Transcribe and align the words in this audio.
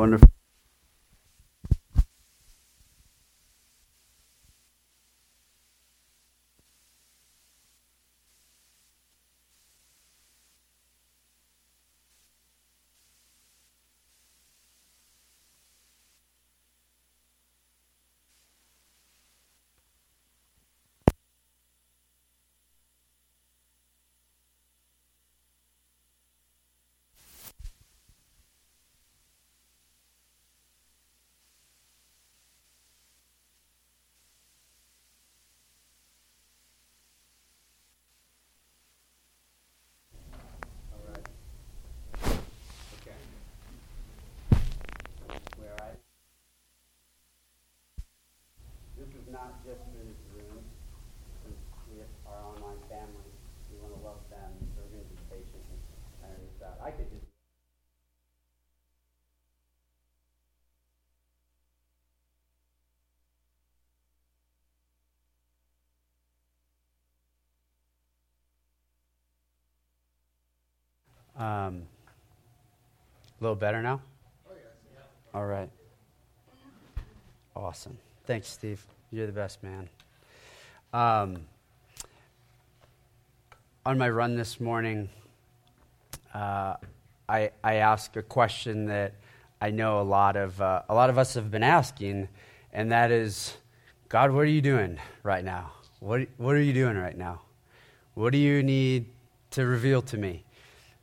wonderful. 0.00 0.30
not 49.30 49.62
just 49.64 49.78
for 49.94 50.02
this 50.02 50.18
room, 50.34 50.58
since 51.46 51.62
we 51.86 52.02
are 52.26 52.42
online 52.42 52.82
family, 52.90 53.30
we 53.70 53.78
want 53.78 53.94
to 53.94 54.02
love 54.02 54.18
them, 54.28 54.50
so 54.74 54.82
we're 54.82 54.98
going 54.98 55.06
to 55.06 55.10
be 55.14 55.22
patient 55.30 55.62
and 55.70 55.80
iron 56.26 56.42
this 56.42 56.66
out. 56.66 56.76
I 56.82 56.90
could 56.90 57.06
just 57.08 57.30
Um, 71.40 71.84
a 73.40 73.42
little 73.42 73.56
better 73.56 73.80
now? 73.80 74.02
All 75.32 75.46
right. 75.46 75.70
Awesome. 77.56 77.96
Thanks, 78.26 78.46
Steve. 78.46 78.84
You're 79.10 79.26
the 79.26 79.32
best 79.32 79.62
man. 79.62 79.88
Um, 80.92 81.38
on 83.86 83.96
my 83.96 84.10
run 84.10 84.36
this 84.36 84.60
morning, 84.60 85.08
uh, 86.34 86.74
I, 87.26 87.52
I 87.64 87.76
asked 87.76 88.18
a 88.18 88.22
question 88.22 88.84
that 88.86 89.14
I 89.62 89.70
know 89.70 89.98
a 89.98 90.02
lot 90.02 90.36
of 90.36 90.60
uh, 90.60 90.82
a 90.90 90.94
lot 90.94 91.08
of 91.08 91.16
us 91.16 91.32
have 91.34 91.50
been 91.50 91.62
asking, 91.62 92.28
and 92.70 92.92
that 92.92 93.10
is, 93.10 93.56
God, 94.10 94.30
what 94.30 94.40
are 94.40 94.44
you 94.44 94.60
doing 94.60 94.98
right 95.22 95.44
now? 95.44 95.72
What 96.00 96.28
what 96.36 96.54
are 96.54 96.62
you 96.62 96.74
doing 96.74 96.98
right 96.98 97.16
now? 97.16 97.40
What 98.12 98.32
do 98.32 98.38
you 98.38 98.62
need 98.62 99.06
to 99.52 99.64
reveal 99.64 100.02
to 100.02 100.18
me? 100.18 100.44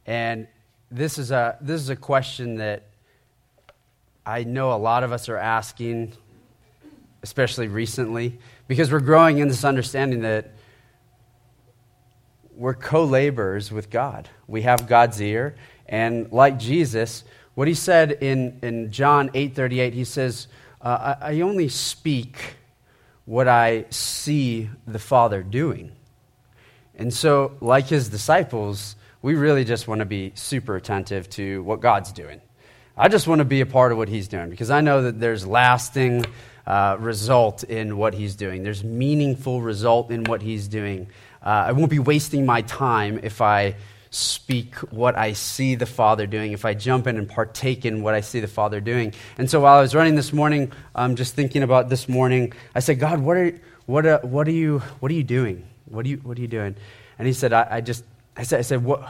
And 0.08 0.48
this 0.90 1.20
is 1.20 1.30
a 1.30 1.58
this 1.62 1.80
is 1.82 1.90
a 1.90 1.96
question 1.96 2.56
that 2.56 2.88
I 4.26 4.46
know 4.46 4.74
a 4.74 4.80
lot 4.80 5.04
of 5.04 5.12
us 5.12 5.30
are 5.30 5.38
asking 5.38 6.14
especially 7.24 7.68
recently, 7.68 8.40
because 8.68 8.92
we're 8.92 9.00
growing 9.00 9.40
in 9.40 9.48
this 9.48 9.64
understanding 9.64 10.22
that 10.22 10.52
we're 12.56 12.74
co 12.74 13.04
laborers 13.04 13.72
with 13.72 13.90
God. 13.90 14.30
We 14.48 14.62
have 14.64 14.88
God's 14.88 15.22
ear, 15.22 15.56
and 15.88 16.32
like 16.32 16.58
Jesus, 16.58 17.24
what 17.56 17.68
he 17.68 17.74
said 17.74 18.12
in, 18.12 18.60
in 18.62 18.92
John 18.92 19.30
8:38, 19.30 19.94
he 19.94 20.06
says, 20.06 20.48
uh, 20.82 21.16
I, 21.22 21.34
I 21.34 21.42
only 21.42 21.70
speak 21.70 22.56
what 23.26 23.48
I 23.48 23.86
see 23.90 24.70
the 24.88 25.00
Father 25.00 25.44
doing. 25.44 25.92
And 26.96 27.14
so, 27.14 27.58
like 27.62 27.88
his 27.88 28.10
disciples, 28.10 28.96
we 29.22 29.36
really 29.36 29.66
just 29.66 29.88
want 29.88 30.00
to 30.00 30.06
be 30.06 30.32
super 30.36 30.76
attentive 30.76 31.30
to 31.32 31.64
what 31.64 31.82
God's 31.82 32.12
doing. 32.12 32.42
I 32.98 33.10
just 33.10 33.28
want 33.28 33.40
to 33.40 33.46
be 33.46 33.62
a 33.62 33.66
part 33.66 33.92
of 33.92 33.98
what 33.98 34.10
he's 34.10 34.28
doing 34.28 34.50
because 34.50 34.72
I 34.72 34.82
know 34.82 35.04
that 35.04 35.20
there's 35.20 35.46
lasting 35.46 36.26
uh, 36.66 36.98
result 37.00 37.64
in 37.64 37.98
what 37.98 38.14
he's 38.14 38.36
doing. 38.36 38.64
There's 38.64 38.84
meaningful 38.84 39.62
result 39.62 40.12
in 40.12 40.24
what 40.24 40.42
he's 40.42 40.68
doing. 40.68 41.08
Uh, 41.46 41.66
I 41.68 41.72
won't 41.74 41.92
be 41.92 42.00
wasting 42.00 42.46
my 42.46 42.62
time 42.64 43.20
if 43.24 43.42
I 43.42 43.76
speak 44.10 44.76
what 44.92 45.18
I 45.18 45.34
see 45.34 45.76
the 45.76 45.86
Father 45.86 46.26
doing, 46.26 46.54
if 46.54 46.66
I 46.66 46.74
jump 46.74 47.08
in 47.08 47.18
and 47.18 47.30
partake 47.30 47.86
in 47.86 48.02
what 48.02 48.14
I 48.14 48.22
see 48.22 48.40
the 48.40 48.48
Father 48.48 48.82
doing. 48.82 49.14
And 49.38 49.50
so 49.50 49.62
while 49.62 49.78
I 49.78 49.82
was 49.82 49.94
running 49.94 50.16
this 50.16 50.34
morning, 50.34 50.72
I'm 50.96 51.12
um, 51.12 51.16
just 51.16 51.36
thinking 51.36 51.64
about 51.64 51.90
this 51.90 52.10
morning, 52.10 52.54
I 52.74 52.80
said, 52.80 53.00
God, 53.00 53.20
what 53.20 53.38
are, 53.38 53.60
what 53.86 54.06
are, 54.06 54.20
what 54.20 54.48
are, 54.48 54.52
you, 54.52 54.80
what 55.00 55.12
are 55.12 55.16
you 55.16 55.24
doing? 55.24 55.68
What 55.86 56.06
are 56.06 56.10
you, 56.10 56.18
what 56.18 56.38
are 56.38 56.42
you 56.42 56.48
doing? 56.48 56.76
And 57.20 57.28
he 57.28 57.34
said, 57.34 57.54
I, 57.54 57.68
I 57.70 57.82
just, 57.82 58.04
I 58.38 58.44
said, 58.44 58.60
I 58.60 58.62
said 58.62 58.84
what, 58.84 59.02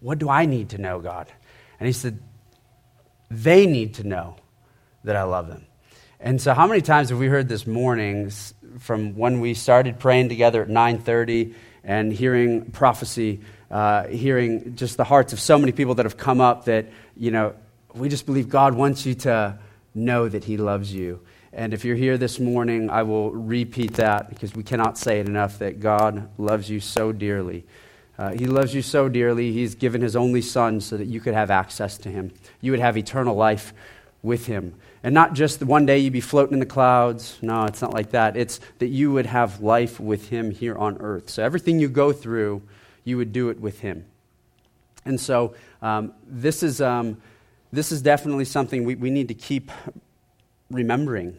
what 0.00 0.18
do 0.18 0.28
I 0.28 0.46
need 0.46 0.70
to 0.70 0.78
know, 0.78 1.00
God? 1.00 1.28
And 1.80 1.86
he 1.86 1.92
said, 1.92 2.18
they 3.30 3.66
need 3.66 3.94
to 3.94 4.04
know 4.04 4.36
that 5.04 5.16
I 5.16 5.24
love 5.24 5.48
them. 5.48 5.66
And 6.20 6.40
so 6.40 6.54
how 6.54 6.66
many 6.66 6.80
times 6.80 7.10
have 7.10 7.18
we 7.18 7.26
heard 7.26 7.48
this 7.48 7.66
morning 7.66 8.30
from 8.78 9.16
when 9.16 9.40
we 9.40 9.54
started 9.54 9.98
praying 9.98 10.28
together 10.28 10.62
at 10.62 10.68
9:30 10.68 11.54
and 11.84 12.12
hearing 12.12 12.70
prophecy, 12.70 13.40
uh, 13.70 14.06
hearing 14.06 14.76
just 14.76 14.96
the 14.96 15.04
hearts 15.04 15.32
of 15.32 15.40
so 15.40 15.58
many 15.58 15.72
people 15.72 15.94
that 15.96 16.06
have 16.06 16.16
come 16.16 16.40
up 16.40 16.64
that, 16.64 16.86
you 17.16 17.30
know, 17.30 17.54
we 17.94 18.08
just 18.08 18.26
believe 18.26 18.48
God 18.48 18.74
wants 18.74 19.04
you 19.04 19.14
to 19.14 19.58
know 19.94 20.28
that 20.28 20.44
he 20.44 20.56
loves 20.56 20.92
you. 20.92 21.20
And 21.52 21.72
if 21.72 21.84
you're 21.84 21.96
here 21.96 22.18
this 22.18 22.38
morning, 22.38 22.90
I 22.90 23.02
will 23.02 23.30
repeat 23.30 23.94
that 23.94 24.28
because 24.28 24.54
we 24.54 24.62
cannot 24.62 24.98
say 24.98 25.20
it 25.20 25.26
enough 25.26 25.58
that 25.60 25.80
God 25.80 26.28
loves 26.38 26.68
you 26.68 26.80
so 26.80 27.12
dearly. 27.12 27.64
Uh, 28.18 28.32
he 28.32 28.46
loves 28.46 28.74
you 28.74 28.82
so 28.82 29.08
dearly, 29.08 29.52
He's 29.52 29.74
given 29.74 30.00
His 30.00 30.16
only 30.16 30.42
Son 30.42 30.80
so 30.80 30.96
that 30.96 31.06
you 31.06 31.20
could 31.20 31.34
have 31.34 31.50
access 31.50 31.98
to 31.98 32.08
Him. 32.08 32.32
You 32.60 32.72
would 32.72 32.80
have 32.80 32.96
eternal 32.96 33.34
life 33.34 33.74
with 34.22 34.46
Him. 34.46 34.74
And 35.02 35.14
not 35.14 35.34
just 35.34 35.62
one 35.62 35.86
day 35.86 35.98
you'd 35.98 36.12
be 36.12 36.20
floating 36.20 36.54
in 36.54 36.60
the 36.60 36.66
clouds. 36.66 37.38
No, 37.42 37.64
it's 37.64 37.82
not 37.82 37.92
like 37.92 38.10
that. 38.10 38.36
It's 38.36 38.58
that 38.78 38.88
you 38.88 39.12
would 39.12 39.26
have 39.26 39.60
life 39.60 40.00
with 40.00 40.30
Him 40.30 40.50
here 40.50 40.76
on 40.76 40.96
earth. 41.00 41.28
So 41.28 41.44
everything 41.44 41.78
you 41.78 41.88
go 41.88 42.12
through, 42.12 42.62
you 43.04 43.18
would 43.18 43.32
do 43.32 43.50
it 43.50 43.60
with 43.60 43.80
Him. 43.80 44.06
And 45.04 45.20
so 45.20 45.54
um, 45.82 46.12
this, 46.26 46.62
is, 46.62 46.80
um, 46.80 47.18
this 47.72 47.92
is 47.92 48.02
definitely 48.02 48.46
something 48.46 48.84
we, 48.84 48.94
we 48.94 49.10
need 49.10 49.28
to 49.28 49.34
keep 49.34 49.70
remembering 50.70 51.36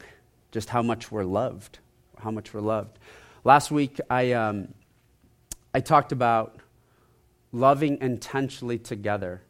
just 0.51 0.69
how 0.69 0.81
much 0.81 1.11
we're 1.11 1.25
loved. 1.25 1.79
How 2.19 2.31
much 2.31 2.53
we're 2.53 2.61
loved. 2.61 2.97
Last 3.43 3.71
week, 3.71 3.99
I, 4.09 4.31
um, 4.31 4.69
I 5.73 5.81
talked 5.81 6.11
about 6.11 6.57
loving 7.59 7.99
intentionally 8.01 8.77
together. 8.77 9.41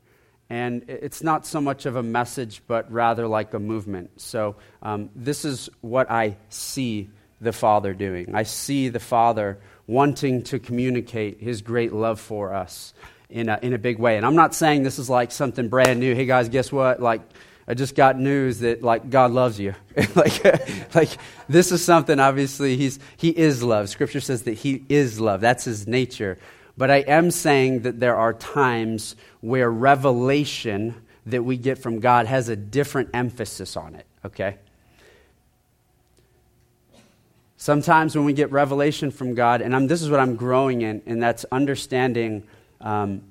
And 0.49 0.85
it's 0.87 1.21
not 1.21 1.45
so 1.45 1.59
much 1.59 1.85
of 1.85 1.97
a 1.97 2.03
message, 2.03 2.61
but 2.67 2.91
rather 2.91 3.27
like 3.27 3.53
a 3.53 3.59
movement. 3.59 4.21
So, 4.21 4.55
um, 4.81 5.09
this 5.13 5.43
is 5.43 5.69
what 5.81 6.09
I 6.09 6.37
see 6.49 7.09
the 7.41 7.51
Father 7.51 7.93
doing. 7.93 8.33
I 8.33 8.43
see 8.43 8.87
the 8.87 8.99
Father 8.99 9.59
wanting 9.87 10.43
to 10.43 10.59
communicate 10.59 11.41
His 11.41 11.61
great 11.61 11.91
love 11.91 12.19
for 12.19 12.53
us 12.53 12.93
in 13.29 13.49
a, 13.49 13.59
in 13.61 13.73
a 13.73 13.77
big 13.77 13.99
way. 13.99 14.15
And 14.15 14.25
I'm 14.25 14.35
not 14.35 14.55
saying 14.55 14.83
this 14.83 14.99
is 14.99 15.09
like 15.09 15.31
something 15.31 15.67
brand 15.67 15.99
new. 15.99 16.15
Hey, 16.15 16.25
guys, 16.25 16.47
guess 16.47 16.71
what? 16.71 17.01
Like, 17.01 17.21
I 17.67 17.73
just 17.73 17.95
got 17.95 18.17
news 18.17 18.59
that 18.59 18.81
like 18.81 19.09
God 19.09 19.31
loves 19.31 19.59
you. 19.59 19.75
like, 20.15 20.45
like 20.95 21.09
this 21.49 21.71
is 21.73 21.83
something 21.83 22.19
obviously 22.19 22.77
he's 22.77 22.99
he 23.17 23.29
is 23.29 23.61
love. 23.61 23.89
Scripture 23.89 24.21
says 24.21 24.43
that 24.43 24.53
he 24.53 24.85
is 24.87 25.19
love. 25.19 25.41
That's 25.41 25.65
his 25.65 25.87
nature. 25.87 26.37
But 26.77 26.91
I 26.91 26.97
am 26.97 27.31
saying 27.31 27.81
that 27.81 27.99
there 27.99 28.15
are 28.15 28.33
times 28.33 29.15
where 29.41 29.69
revelation 29.69 30.95
that 31.25 31.43
we 31.43 31.57
get 31.57 31.77
from 31.77 31.99
God 31.99 32.27
has 32.27 32.49
a 32.49 32.55
different 32.55 33.09
emphasis 33.13 33.75
on 33.75 33.95
it, 33.95 34.05
okay? 34.23 34.57
Sometimes 37.57 38.15
when 38.15 38.23
we 38.23 38.33
get 38.33 38.51
revelation 38.51 39.09
from 39.09 39.33
God, 39.33 39.61
and 39.61 39.75
I'm, 39.75 39.87
this 39.87 40.03
is 40.03 40.09
what 40.09 40.19
I'm 40.19 40.35
growing 40.35 40.83
in, 40.83 41.01
and 41.07 41.21
that's 41.21 41.43
understanding 41.51 42.43
um, 42.79 43.23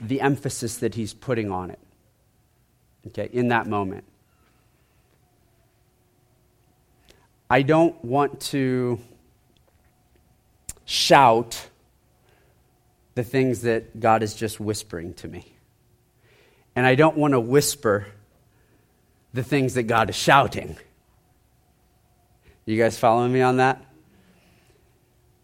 the 0.00 0.20
emphasis 0.20 0.78
that 0.78 0.96
He's 0.96 1.14
putting 1.14 1.52
on 1.52 1.70
it, 1.70 1.78
okay, 3.06 3.30
in 3.32 3.48
that 3.48 3.68
moment. 3.68 4.04
I 7.48 7.62
don't 7.62 8.04
want 8.04 8.40
to 8.40 8.98
shout 10.84 11.68
the 13.18 13.24
things 13.24 13.62
that 13.62 13.98
God 13.98 14.22
is 14.22 14.32
just 14.32 14.60
whispering 14.60 15.12
to 15.14 15.26
me. 15.26 15.44
And 16.76 16.86
I 16.86 16.94
don't 16.94 17.16
want 17.16 17.32
to 17.32 17.40
whisper 17.40 18.06
the 19.34 19.42
things 19.42 19.74
that 19.74 19.88
God 19.88 20.08
is 20.08 20.14
shouting. 20.14 20.76
You 22.64 22.78
guys 22.78 22.96
following 22.96 23.32
me 23.32 23.40
on 23.40 23.56
that? 23.56 23.84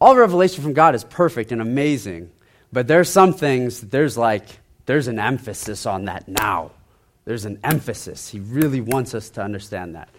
All 0.00 0.14
revelation 0.14 0.62
from 0.62 0.72
God 0.72 0.94
is 0.94 1.02
perfect 1.02 1.50
and 1.50 1.60
amazing, 1.60 2.30
but 2.72 2.86
there's 2.86 3.10
some 3.10 3.32
things, 3.32 3.80
there's 3.80 4.16
like, 4.16 4.46
there's 4.86 5.08
an 5.08 5.18
emphasis 5.18 5.84
on 5.84 6.04
that 6.04 6.28
now. 6.28 6.70
There's 7.24 7.44
an 7.44 7.58
emphasis. 7.64 8.28
He 8.28 8.38
really 8.38 8.82
wants 8.82 9.16
us 9.16 9.30
to 9.30 9.42
understand 9.42 9.96
that. 9.96 10.10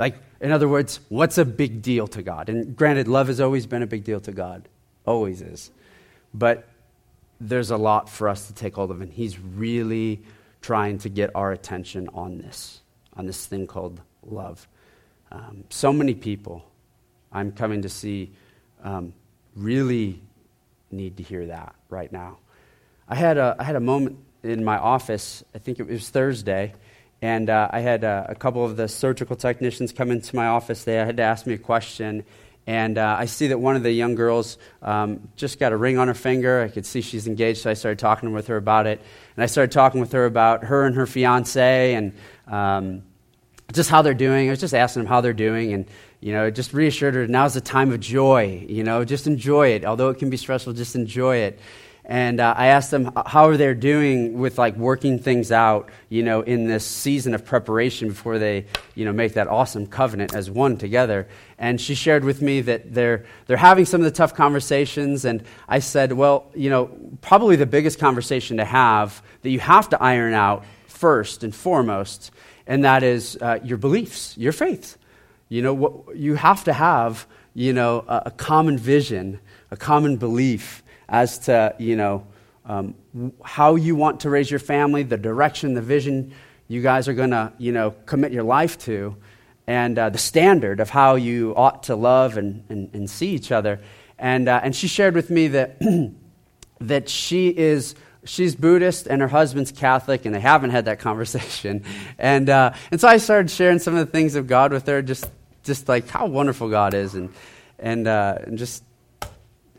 Like, 0.00 0.16
in 0.40 0.50
other 0.50 0.66
words, 0.68 0.98
what's 1.10 1.38
a 1.38 1.44
big 1.44 1.80
deal 1.80 2.08
to 2.08 2.22
God? 2.22 2.48
And 2.48 2.74
granted, 2.74 3.06
love 3.06 3.28
has 3.28 3.40
always 3.40 3.66
been 3.66 3.82
a 3.82 3.86
big 3.86 4.02
deal 4.02 4.18
to 4.22 4.32
God, 4.32 4.68
always 5.06 5.42
is. 5.42 5.70
But 6.36 6.66
there's 7.40 7.70
a 7.70 7.76
lot 7.76 8.08
for 8.08 8.28
us 8.28 8.46
to 8.46 8.54
take 8.54 8.74
hold 8.74 8.90
of, 8.90 9.00
and 9.00 9.12
He's 9.12 9.38
really 9.38 10.22
trying 10.60 10.98
to 10.98 11.08
get 11.08 11.30
our 11.34 11.52
attention 11.52 12.08
on 12.14 12.38
this, 12.38 12.80
on 13.16 13.26
this 13.26 13.46
thing 13.46 13.66
called 13.66 14.00
love. 14.22 14.66
Um, 15.30 15.64
so 15.68 15.92
many 15.92 16.14
people 16.14 16.64
I'm 17.32 17.52
coming 17.52 17.82
to 17.82 17.88
see 17.88 18.32
um, 18.82 19.12
really 19.56 20.22
need 20.90 21.16
to 21.16 21.22
hear 21.22 21.46
that 21.46 21.74
right 21.88 22.10
now. 22.12 22.38
I 23.08 23.16
had 23.16 23.36
a, 23.36 23.56
I 23.58 23.64
had 23.64 23.76
a 23.76 23.80
moment 23.80 24.18
in 24.42 24.64
my 24.64 24.78
office, 24.78 25.42
I 25.54 25.58
think 25.58 25.80
it 25.80 25.88
was 25.88 26.08
Thursday, 26.08 26.74
and 27.20 27.50
uh, 27.50 27.68
I 27.72 27.80
had 27.80 28.04
uh, 28.04 28.26
a 28.28 28.34
couple 28.34 28.64
of 28.64 28.76
the 28.76 28.88
surgical 28.88 29.36
technicians 29.36 29.92
come 29.92 30.10
into 30.10 30.36
my 30.36 30.46
office. 30.46 30.84
They 30.84 30.94
had 30.94 31.16
to 31.16 31.22
ask 31.22 31.46
me 31.46 31.54
a 31.54 31.58
question, 31.58 32.24
and 32.66 32.96
uh, 32.96 33.16
I 33.18 33.26
see 33.26 33.48
that 33.48 33.58
one 33.58 33.76
of 33.76 33.82
the 33.82 33.92
young 33.92 34.14
girls 34.14 34.56
um, 34.80 35.28
just 35.36 35.58
got 35.58 35.72
a 35.72 35.76
ring 35.76 35.98
on 35.98 36.08
her 36.08 36.14
finger. 36.14 36.62
I 36.62 36.68
could 36.68 36.86
see 36.86 37.02
she's 37.02 37.26
engaged, 37.26 37.60
so 37.60 37.70
I 37.70 37.74
started 37.74 37.98
talking 37.98 38.32
with 38.32 38.46
her 38.46 38.56
about 38.56 38.86
it. 38.86 39.02
And 39.36 39.42
I 39.42 39.46
started 39.46 39.72
talking 39.72 40.00
with 40.00 40.12
her 40.12 40.24
about 40.24 40.64
her 40.64 40.84
and 40.84 40.96
her 40.96 41.06
fiance 41.06 41.94
and 41.94 42.14
um, 42.46 43.02
just 43.72 43.90
how 43.90 44.00
they're 44.00 44.14
doing. 44.14 44.48
I 44.48 44.50
was 44.50 44.60
just 44.60 44.74
asking 44.74 45.02
them 45.02 45.08
how 45.08 45.20
they're 45.20 45.34
doing, 45.34 45.74
and 45.74 45.86
you 46.20 46.32
know, 46.32 46.50
just 46.50 46.72
reassured 46.72 47.14
her 47.14 47.26
now's 47.26 47.52
the 47.52 47.60
time 47.60 47.92
of 47.92 48.00
joy. 48.00 48.64
You 48.66 48.82
know, 48.82 49.04
just 49.04 49.26
enjoy 49.26 49.68
it. 49.68 49.84
Although 49.84 50.08
it 50.08 50.18
can 50.18 50.30
be 50.30 50.38
stressful, 50.38 50.72
just 50.72 50.94
enjoy 50.94 51.36
it 51.36 51.60
and 52.06 52.38
uh, 52.38 52.52
I 52.56 52.66
asked 52.66 52.90
them 52.90 53.10
how 53.26 53.48
are 53.48 53.56
they 53.56 53.72
doing 53.72 54.38
with 54.38 54.58
like 54.58 54.76
working 54.76 55.18
things 55.18 55.50
out, 55.50 55.88
you 56.10 56.22
know, 56.22 56.42
in 56.42 56.66
this 56.66 56.84
season 56.84 57.34
of 57.34 57.46
preparation 57.46 58.08
before 58.08 58.38
they, 58.38 58.66
you 58.94 59.06
know, 59.06 59.12
make 59.12 59.34
that 59.34 59.48
awesome 59.48 59.86
covenant 59.86 60.34
as 60.34 60.50
one 60.50 60.76
together. 60.76 61.26
And 61.56 61.80
she 61.80 61.94
shared 61.94 62.22
with 62.22 62.42
me 62.42 62.60
that 62.62 62.92
they're 62.92 63.24
they're 63.46 63.56
having 63.56 63.86
some 63.86 64.02
of 64.02 64.04
the 64.04 64.10
tough 64.10 64.34
conversations, 64.34 65.24
and 65.24 65.44
I 65.66 65.78
said, 65.78 66.12
well, 66.12 66.50
you 66.54 66.68
know, 66.68 66.90
probably 67.22 67.56
the 67.56 67.66
biggest 67.66 67.98
conversation 67.98 68.58
to 68.58 68.66
have 68.66 69.22
that 69.40 69.50
you 69.50 69.60
have 69.60 69.88
to 69.90 70.02
iron 70.02 70.34
out 70.34 70.64
first 70.86 71.42
and 71.42 71.54
foremost, 71.54 72.32
and 72.66 72.84
that 72.84 73.02
is 73.02 73.38
uh, 73.40 73.60
your 73.64 73.78
beliefs, 73.78 74.36
your 74.36 74.52
faith. 74.52 74.98
You 75.48 75.62
know, 75.62 75.72
what, 75.72 76.16
you 76.16 76.34
have 76.34 76.64
to 76.64 76.74
have, 76.74 77.26
you 77.54 77.72
know, 77.72 78.04
a, 78.08 78.24
a 78.26 78.30
common 78.30 78.76
vision, 78.76 79.40
a 79.70 79.76
common 79.76 80.18
belief 80.18 80.82
as 81.08 81.38
to, 81.40 81.74
you 81.78 81.96
know, 81.96 82.26
um, 82.64 82.94
how 83.42 83.74
you 83.76 83.94
want 83.94 84.20
to 84.20 84.30
raise 84.30 84.50
your 84.50 84.60
family, 84.60 85.02
the 85.02 85.16
direction, 85.16 85.74
the 85.74 85.82
vision 85.82 86.32
you 86.68 86.82
guys 86.82 87.08
are 87.08 87.14
going 87.14 87.30
to, 87.30 87.52
you 87.58 87.72
know, 87.72 87.90
commit 88.06 88.32
your 88.32 88.42
life 88.42 88.78
to, 88.78 89.16
and 89.66 89.98
uh, 89.98 90.10
the 90.10 90.18
standard 90.18 90.80
of 90.80 90.90
how 90.90 91.14
you 91.14 91.54
ought 91.56 91.84
to 91.84 91.96
love 91.96 92.36
and, 92.36 92.64
and, 92.68 92.90
and 92.94 93.08
see 93.10 93.28
each 93.28 93.52
other. 93.52 93.80
And, 94.18 94.48
uh, 94.48 94.60
and 94.62 94.74
she 94.74 94.88
shared 94.88 95.14
with 95.14 95.30
me 95.30 95.48
that, 95.48 95.76
that 96.80 97.08
she 97.08 97.48
is 97.48 97.94
she's 98.24 98.54
Buddhist 98.54 99.06
and 99.06 99.20
her 99.20 99.28
husband's 99.28 99.70
Catholic, 99.70 100.24
and 100.24 100.34
they 100.34 100.40
haven't 100.40 100.70
had 100.70 100.86
that 100.86 100.98
conversation. 101.00 101.84
And, 102.18 102.48
uh, 102.48 102.72
and 102.90 103.00
so 103.00 103.08
I 103.08 103.18
started 103.18 103.50
sharing 103.50 103.78
some 103.78 103.94
of 103.94 104.06
the 104.06 104.10
things 104.10 104.34
of 104.34 104.46
God 104.46 104.72
with 104.72 104.86
her, 104.86 105.02
just, 105.02 105.30
just 105.62 105.88
like 105.88 106.08
how 106.08 106.26
wonderful 106.26 106.68
God 106.68 106.94
is, 106.94 107.14
and, 107.14 107.32
and, 107.78 108.08
uh, 108.08 108.38
and 108.42 108.58
just 108.58 108.82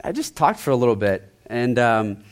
I 0.06 0.12
just 0.12 0.36
talked 0.36 0.60
for 0.60 0.70
a 0.70 0.76
little 0.76 0.96
bit, 0.96 1.28
and, 1.48 1.80
um, 1.80 2.24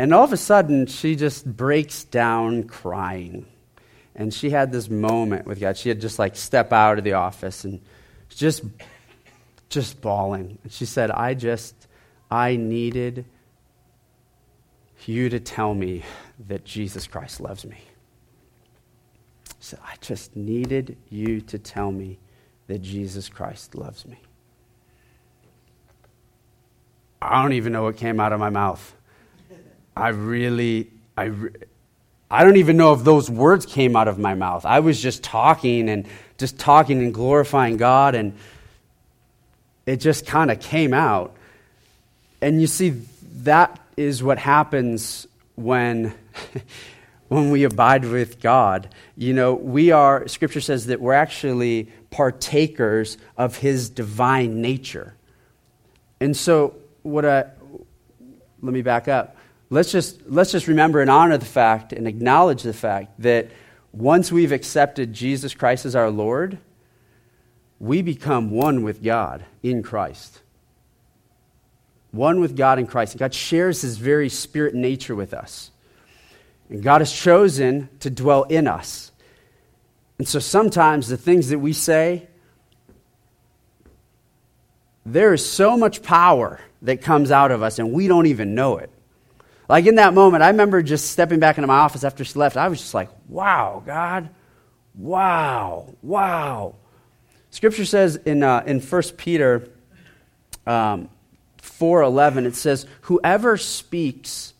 and 0.00 0.12
all 0.12 0.24
of 0.24 0.32
a 0.32 0.36
sudden, 0.36 0.86
she 0.86 1.14
just 1.14 1.46
breaks 1.46 2.02
down 2.02 2.64
crying. 2.64 3.46
And 4.16 4.34
she 4.34 4.50
had 4.50 4.72
this 4.72 4.90
moment 4.90 5.46
with 5.46 5.60
God. 5.60 5.76
She 5.76 5.88
had 5.88 6.00
just 6.00 6.18
like 6.18 6.34
step 6.34 6.72
out 6.72 6.98
of 6.98 7.04
the 7.04 7.12
office 7.12 7.62
and 7.62 7.80
just, 8.30 8.64
just 9.68 10.00
bawling. 10.00 10.58
And 10.64 10.72
she 10.72 10.86
said, 10.86 11.12
I 11.12 11.34
just, 11.34 11.86
I 12.32 12.56
needed 12.56 13.24
you 15.06 15.28
to 15.28 15.38
tell 15.38 15.72
me 15.72 16.02
that 16.48 16.64
Jesus 16.64 17.06
Christ 17.06 17.40
loves 17.40 17.64
me. 17.64 17.78
She 19.60 19.70
said, 19.70 19.78
I 19.84 19.94
just 20.00 20.34
needed 20.34 20.96
you 21.10 21.40
to 21.42 21.60
tell 21.60 21.92
me 21.92 22.18
that 22.66 22.82
Jesus 22.82 23.28
Christ 23.28 23.76
loves 23.76 24.04
me. 24.04 24.18
I 27.24 27.40
don't 27.40 27.54
even 27.54 27.72
know 27.72 27.84
what 27.84 27.96
came 27.96 28.20
out 28.20 28.34
of 28.34 28.40
my 28.40 28.50
mouth. 28.50 28.94
I 29.96 30.08
really, 30.08 30.90
I, 31.16 31.32
I 32.30 32.44
don't 32.44 32.56
even 32.56 32.76
know 32.76 32.92
if 32.92 33.02
those 33.02 33.30
words 33.30 33.64
came 33.64 33.96
out 33.96 34.08
of 34.08 34.18
my 34.18 34.34
mouth. 34.34 34.66
I 34.66 34.80
was 34.80 35.00
just 35.00 35.22
talking 35.22 35.88
and 35.88 36.06
just 36.36 36.58
talking 36.58 36.98
and 36.98 37.14
glorifying 37.14 37.78
God, 37.78 38.14
and 38.14 38.34
it 39.86 39.96
just 39.96 40.26
kind 40.26 40.50
of 40.50 40.60
came 40.60 40.92
out. 40.92 41.34
And 42.42 42.60
you 42.60 42.66
see, 42.66 42.90
that 43.44 43.80
is 43.96 44.22
what 44.22 44.38
happens 44.38 45.26
when. 45.56 46.14
when 47.28 47.50
we 47.50 47.64
abide 47.64 48.04
with 48.04 48.38
God. 48.38 48.88
You 49.16 49.32
know, 49.32 49.54
we 49.54 49.90
are, 49.90 50.28
Scripture 50.28 50.60
says 50.60 50.86
that 50.86 51.00
we're 51.00 51.14
actually 51.14 51.88
partakers 52.10 53.16
of 53.38 53.56
His 53.56 53.88
divine 53.88 54.60
nature. 54.60 55.14
And 56.20 56.36
so 56.36 56.74
what 57.04 57.24
I, 57.24 57.44
let 58.60 58.72
me 58.72 58.82
back 58.82 59.06
up. 59.06 59.36
Let's 59.70 59.92
just, 59.92 60.26
let's 60.26 60.50
just 60.52 60.66
remember 60.66 61.00
and 61.00 61.10
honor 61.10 61.38
the 61.38 61.44
fact 61.44 61.92
and 61.92 62.08
acknowledge 62.08 62.62
the 62.62 62.72
fact 62.72 63.20
that 63.20 63.50
once 63.92 64.32
we've 64.32 64.52
accepted 64.52 65.12
Jesus 65.12 65.54
Christ 65.54 65.84
as 65.84 65.94
our 65.94 66.10
Lord, 66.10 66.58
we 67.78 68.02
become 68.02 68.50
one 68.50 68.82
with 68.82 69.02
God 69.02 69.44
in 69.62 69.82
Christ. 69.82 70.40
One 72.10 72.40
with 72.40 72.56
God 72.56 72.78
in 72.78 72.86
Christ. 72.86 73.14
And 73.14 73.20
God 73.20 73.34
shares 73.34 73.82
his 73.82 73.98
very 73.98 74.28
spirit 74.28 74.74
nature 74.74 75.14
with 75.14 75.34
us. 75.34 75.70
And 76.70 76.82
God 76.82 77.00
has 77.00 77.12
chosen 77.12 77.88
to 78.00 78.10
dwell 78.10 78.44
in 78.44 78.66
us. 78.66 79.12
And 80.18 80.26
so 80.26 80.38
sometimes 80.38 81.08
the 81.08 81.16
things 81.16 81.48
that 81.48 81.58
we 81.58 81.72
say, 81.72 82.28
there 85.06 85.34
is 85.34 85.48
so 85.48 85.76
much 85.76 86.02
power 86.02 86.60
that 86.82 87.02
comes 87.02 87.30
out 87.30 87.50
of 87.50 87.62
us, 87.62 87.78
and 87.78 87.92
we 87.92 88.08
don't 88.08 88.26
even 88.26 88.54
know 88.54 88.78
it. 88.78 88.90
Like 89.68 89.86
in 89.86 89.94
that 89.96 90.14
moment, 90.14 90.42
I 90.42 90.48
remember 90.48 90.82
just 90.82 91.10
stepping 91.10 91.40
back 91.40 91.56
into 91.56 91.66
my 91.66 91.78
office 91.78 92.04
after 92.04 92.24
she 92.24 92.38
left. 92.38 92.56
I 92.56 92.68
was 92.68 92.80
just 92.80 92.94
like, 92.94 93.08
wow, 93.28 93.82
God, 93.84 94.28
wow, 94.94 95.94
wow. 96.02 96.74
Scripture 97.50 97.84
says 97.84 98.16
in, 98.16 98.42
uh, 98.42 98.62
in 98.66 98.80
1 98.80 99.02
Peter 99.16 99.68
um, 100.66 101.08
4.11, 101.62 102.46
it 102.46 102.56
says, 102.56 102.86
whoever 103.02 103.56
speaks 103.56 104.54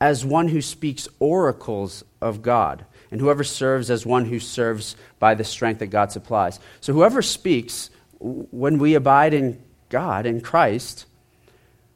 as 0.00 0.24
one 0.24 0.48
who 0.48 0.60
speaks 0.60 1.08
oracles 1.18 2.04
of 2.20 2.42
God, 2.42 2.84
and 3.10 3.20
whoever 3.20 3.44
serves 3.44 3.90
as 3.90 4.04
one 4.04 4.26
who 4.26 4.38
serves 4.38 4.96
by 5.18 5.34
the 5.34 5.44
strength 5.44 5.78
that 5.78 5.86
God 5.86 6.12
supplies. 6.12 6.60
So 6.80 6.92
whoever 6.92 7.22
speaks, 7.22 7.90
when 8.18 8.78
we 8.78 8.94
abide 8.94 9.34
in 9.34 9.62
God, 9.88 10.26
in 10.26 10.40
Christ, 10.40 11.06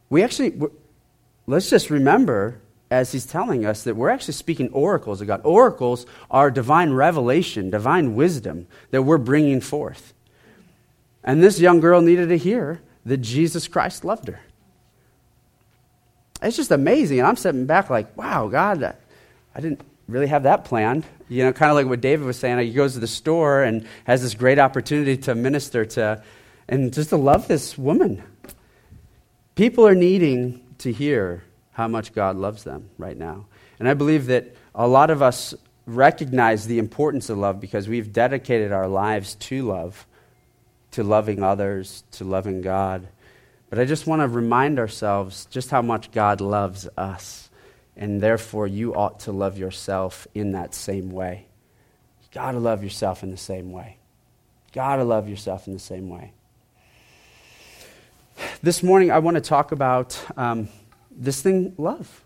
we 0.08 0.22
actually, 0.22 0.60
let's 1.46 1.70
just 1.70 1.90
remember 1.90 2.60
as 2.90 3.12
he's 3.12 3.26
telling 3.26 3.64
us 3.64 3.84
that 3.84 3.94
we're 3.94 4.08
actually 4.08 4.34
speaking 4.34 4.68
oracles 4.70 5.20
of 5.20 5.26
God. 5.28 5.40
Oracles 5.44 6.06
are 6.30 6.50
divine 6.50 6.92
revelation, 6.92 7.70
divine 7.70 8.16
wisdom 8.16 8.66
that 8.90 9.02
we're 9.02 9.18
bringing 9.18 9.60
forth. 9.60 10.12
And 11.22 11.42
this 11.42 11.60
young 11.60 11.80
girl 11.80 12.00
needed 12.00 12.28
to 12.30 12.38
hear 12.38 12.80
that 13.06 13.18
Jesus 13.18 13.68
Christ 13.68 14.04
loved 14.04 14.28
her. 14.28 14.40
It's 16.42 16.56
just 16.56 16.70
amazing. 16.70 17.18
And 17.18 17.28
I'm 17.28 17.36
sitting 17.36 17.66
back 17.66 17.90
like, 17.90 18.16
wow, 18.16 18.48
God, 18.48 18.82
I 19.54 19.60
didn't 19.60 19.82
really 20.08 20.26
have 20.26 20.42
that 20.44 20.64
planned. 20.64 21.04
You 21.28 21.44
know, 21.44 21.52
kind 21.52 21.70
of 21.70 21.76
like 21.76 21.86
what 21.86 22.00
David 22.00 22.26
was 22.26 22.38
saying. 22.38 22.58
He 22.58 22.72
goes 22.72 22.94
to 22.94 22.98
the 22.98 23.06
store 23.06 23.62
and 23.62 23.86
has 24.04 24.22
this 24.22 24.34
great 24.34 24.58
opportunity 24.58 25.16
to 25.18 25.34
minister 25.34 25.84
to, 25.84 26.22
and 26.70 26.92
just 26.92 27.10
to 27.10 27.16
love 27.16 27.48
this 27.48 27.76
woman. 27.76 28.22
People 29.56 29.86
are 29.86 29.94
needing 29.94 30.62
to 30.78 30.92
hear 30.92 31.42
how 31.72 31.88
much 31.88 32.14
God 32.14 32.36
loves 32.36 32.62
them 32.62 32.88
right 32.96 33.16
now. 33.16 33.46
And 33.80 33.88
I 33.88 33.94
believe 33.94 34.26
that 34.26 34.54
a 34.74 34.86
lot 34.86 35.10
of 35.10 35.20
us 35.20 35.52
recognize 35.84 36.66
the 36.66 36.78
importance 36.78 37.28
of 37.28 37.38
love 37.38 37.60
because 37.60 37.88
we've 37.88 38.12
dedicated 38.12 38.70
our 38.70 38.86
lives 38.86 39.34
to 39.34 39.62
love, 39.64 40.06
to 40.92 41.02
loving 41.02 41.42
others, 41.42 42.04
to 42.12 42.24
loving 42.24 42.62
God. 42.62 43.08
But 43.68 43.80
I 43.80 43.84
just 43.84 44.06
want 44.06 44.22
to 44.22 44.28
remind 44.28 44.78
ourselves 44.78 45.46
just 45.46 45.70
how 45.70 45.82
much 45.82 46.12
God 46.12 46.40
loves 46.40 46.88
us. 46.96 47.50
And 47.96 48.20
therefore, 48.20 48.68
you 48.68 48.94
ought 48.94 49.20
to 49.20 49.32
love 49.32 49.58
yourself 49.58 50.28
in 50.34 50.52
that 50.52 50.74
same 50.74 51.10
way. 51.10 51.46
You 52.22 52.28
got 52.32 52.52
to 52.52 52.60
love 52.60 52.84
yourself 52.84 53.24
in 53.24 53.32
the 53.32 53.36
same 53.36 53.72
way. 53.72 53.98
You 54.68 54.74
Got 54.74 54.96
to 54.96 55.04
love 55.04 55.28
yourself 55.28 55.66
in 55.66 55.72
the 55.72 55.80
same 55.80 56.08
way. 56.08 56.32
This 58.62 58.82
morning, 58.82 59.10
I 59.10 59.18
want 59.18 59.36
to 59.36 59.40
talk 59.40 59.72
about 59.72 60.18
um, 60.36 60.68
this 61.10 61.42
thing, 61.42 61.74
love. 61.78 62.24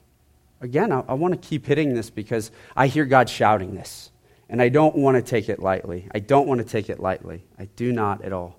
Again, 0.61 0.93
I, 0.93 1.01
I 1.09 1.15
want 1.15 1.41
to 1.41 1.49
keep 1.49 1.67
hitting 1.67 1.95
this 1.95 2.11
because 2.11 2.51
I 2.77 2.87
hear 2.87 3.05
God 3.05 3.29
shouting 3.29 3.75
this. 3.75 4.11
And 4.49 4.61
I 4.61 4.69
don't 4.69 4.97
want 4.97 5.17
to 5.17 5.23
take 5.23 5.49
it 5.49 5.61
lightly. 5.61 6.09
I 6.15 6.19
don't 6.19 6.47
want 6.47 6.59
to 6.59 6.65
take 6.67 6.89
it 6.89 7.01
lightly. 7.01 7.45
I 7.59 7.65
do 7.77 7.93
not 7.93 8.23
at 8.23 8.33
all. 8.33 8.59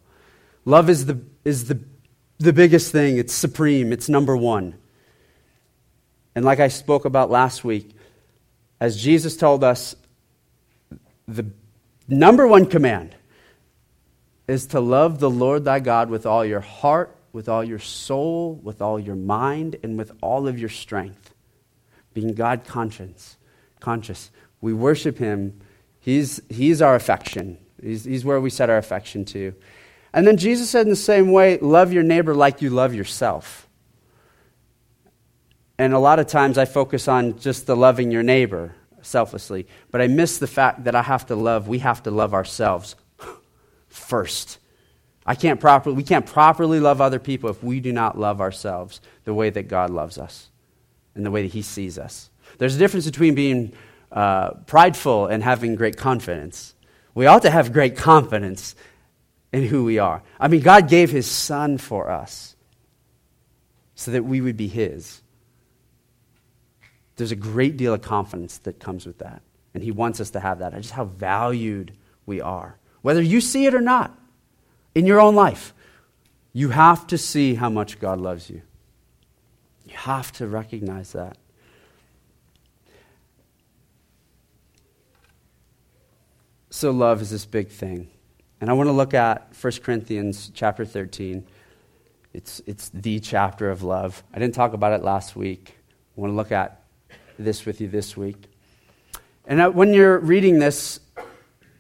Love 0.65 0.89
is 0.89 1.05
the, 1.05 1.21
is 1.43 1.67
the, 1.67 1.79
the 2.39 2.51
biggest 2.51 2.91
thing, 2.91 3.17
it's 3.17 3.33
supreme, 3.33 3.93
it's 3.93 4.09
number 4.09 4.35
one. 4.35 4.75
And 6.33 6.43
like 6.43 6.59
I 6.59 6.67
spoke 6.67 7.05
about 7.05 7.29
last 7.29 7.63
week, 7.63 7.91
as 8.79 9.01
Jesus 9.01 9.37
told 9.37 9.63
us, 9.63 9.95
the 11.27 11.45
number 12.07 12.47
one 12.47 12.65
command 12.65 13.15
is 14.47 14.67
to 14.67 14.79
love 14.79 15.19
the 15.19 15.29
Lord 15.29 15.65
thy 15.65 15.79
God 15.79 16.09
with 16.09 16.25
all 16.25 16.43
your 16.43 16.59
heart, 16.59 17.14
with 17.35 17.49
all 17.49 17.65
your 17.65 17.79
soul, 17.79 18.53
with 18.63 18.81
all 18.81 18.97
your 18.97 19.17
mind, 19.17 19.75
and 19.83 19.97
with 19.97 20.09
all 20.21 20.47
of 20.47 20.57
your 20.57 20.69
strength. 20.69 21.35
Being 22.13 22.33
God 22.33 22.63
conscious, 22.63 23.35
conscious. 23.81 24.31
We 24.61 24.73
worship 24.73 25.17
him. 25.17 25.59
He's, 25.99 26.41
he's 26.49 26.81
our 26.81 26.95
affection. 26.95 27.57
He's, 27.83 28.05
he's 28.05 28.23
where 28.23 28.39
we 28.39 28.49
set 28.49 28.69
our 28.69 28.77
affection 28.77 29.25
to. 29.25 29.53
And 30.13 30.25
then 30.25 30.37
Jesus 30.37 30.69
said 30.69 30.83
in 30.85 30.89
the 30.89 30.95
same 30.95 31.29
way, 31.29 31.57
love 31.57 31.91
your 31.91 32.03
neighbor 32.03 32.33
like 32.33 32.61
you 32.61 32.69
love 32.69 32.95
yourself. 32.95 33.67
And 35.77 35.93
a 35.93 35.99
lot 35.99 36.19
of 36.19 36.27
times 36.27 36.57
I 36.57 36.63
focus 36.63 37.09
on 37.09 37.37
just 37.37 37.67
the 37.67 37.75
loving 37.75 38.11
your 38.11 38.23
neighbor 38.23 38.73
selflessly, 39.01 39.67
but 39.91 40.01
I 40.01 40.07
miss 40.07 40.37
the 40.37 40.47
fact 40.47 40.85
that 40.85 40.95
I 40.95 41.01
have 41.01 41.25
to 41.25 41.35
love, 41.35 41.67
we 41.67 41.79
have 41.79 42.01
to 42.03 42.11
love 42.11 42.33
ourselves 42.33 42.95
first. 43.89 44.59
I 45.25 45.35
can't 45.35 45.59
properly, 45.59 45.95
we 45.95 46.03
can't 46.03 46.25
properly 46.25 46.79
love 46.79 47.01
other 47.01 47.19
people 47.19 47.49
if 47.49 47.63
we 47.63 47.79
do 47.79 47.91
not 47.91 48.17
love 48.17 48.41
ourselves 48.41 49.01
the 49.23 49.33
way 49.33 49.49
that 49.49 49.67
God 49.67 49.89
loves 49.89 50.17
us 50.17 50.49
and 51.15 51.25
the 51.25 51.31
way 51.31 51.41
that 51.41 51.51
He 51.51 51.63
sees 51.63 51.97
us. 51.97 52.29
There's 52.59 52.75
a 52.75 52.79
difference 52.79 53.05
between 53.05 53.33
being 53.33 53.73
uh, 54.11 54.51
prideful 54.67 55.27
and 55.27 55.43
having 55.43 55.75
great 55.75 55.97
confidence. 55.97 56.75
We 57.15 57.25
ought 57.25 57.41
to 57.41 57.49
have 57.49 57.73
great 57.73 57.97
confidence 57.97 58.75
in 59.51 59.65
who 59.65 59.83
we 59.83 59.97
are. 59.97 60.21
I 60.39 60.47
mean, 60.47 60.61
God 60.61 60.87
gave 60.89 61.09
His 61.09 61.29
Son 61.29 61.77
for 61.79 62.11
us 62.11 62.55
so 63.95 64.11
that 64.11 64.23
we 64.23 64.41
would 64.41 64.57
be 64.57 64.67
His. 64.67 65.21
There's 67.15 67.31
a 67.31 67.37
great 67.37 67.77
deal 67.77 67.93
of 67.93 68.01
confidence 68.01 68.59
that 68.59 68.79
comes 68.79 69.05
with 69.05 69.19
that. 69.19 69.41
And 69.73 69.81
He 69.81 69.91
wants 69.91 70.21
us 70.21 70.29
to 70.31 70.39
have 70.39 70.59
that. 70.59 70.73
Just 70.73 70.91
how 70.91 71.05
valued 71.05 71.93
we 72.27 72.41
are. 72.41 72.77
Whether 73.01 73.21
you 73.21 73.41
see 73.41 73.65
it 73.65 73.73
or 73.73 73.81
not 73.81 74.15
in 74.95 75.05
your 75.05 75.19
own 75.19 75.35
life, 75.35 75.73
you 76.53 76.69
have 76.69 77.05
to 77.07 77.17
see 77.17 77.55
how 77.55 77.69
much 77.69 77.99
God 77.99 78.19
loves 78.19 78.49
you. 78.49 78.61
You 79.85 79.95
have 79.95 80.31
to 80.33 80.47
recognize 80.47 81.11
that. 81.11 81.37
So, 86.69 86.91
love 86.91 87.21
is 87.21 87.29
this 87.29 87.45
big 87.45 87.69
thing. 87.69 88.09
And 88.59 88.69
I 88.69 88.73
want 88.73 88.87
to 88.87 88.93
look 88.93 89.13
at 89.13 89.53
1 89.61 89.73
Corinthians 89.83 90.51
chapter 90.53 90.85
13. 90.85 91.45
It's, 92.33 92.61
it's 92.65 92.89
the 92.89 93.19
chapter 93.19 93.69
of 93.69 93.83
love. 93.83 94.23
I 94.33 94.39
didn't 94.39 94.55
talk 94.55 94.73
about 94.73 94.93
it 94.93 95.03
last 95.03 95.35
week. 95.35 95.77
I 96.17 96.21
want 96.21 96.31
to 96.31 96.35
look 96.35 96.51
at 96.51 96.81
this 97.37 97.65
with 97.65 97.79
you 97.79 97.87
this 97.87 98.17
week. 98.17 98.49
And 99.45 99.75
when 99.75 99.93
you're 99.93 100.19
reading 100.19 100.59
this, 100.59 100.99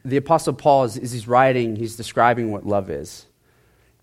the 0.05 0.17
Apostle 0.17 0.53
Paul, 0.53 0.83
is 0.85 0.97
as 0.97 1.11
he's 1.11 1.27
writing, 1.27 1.75
he's 1.75 1.95
describing 1.95 2.51
what 2.51 2.65
love 2.65 2.89
is. 2.89 3.25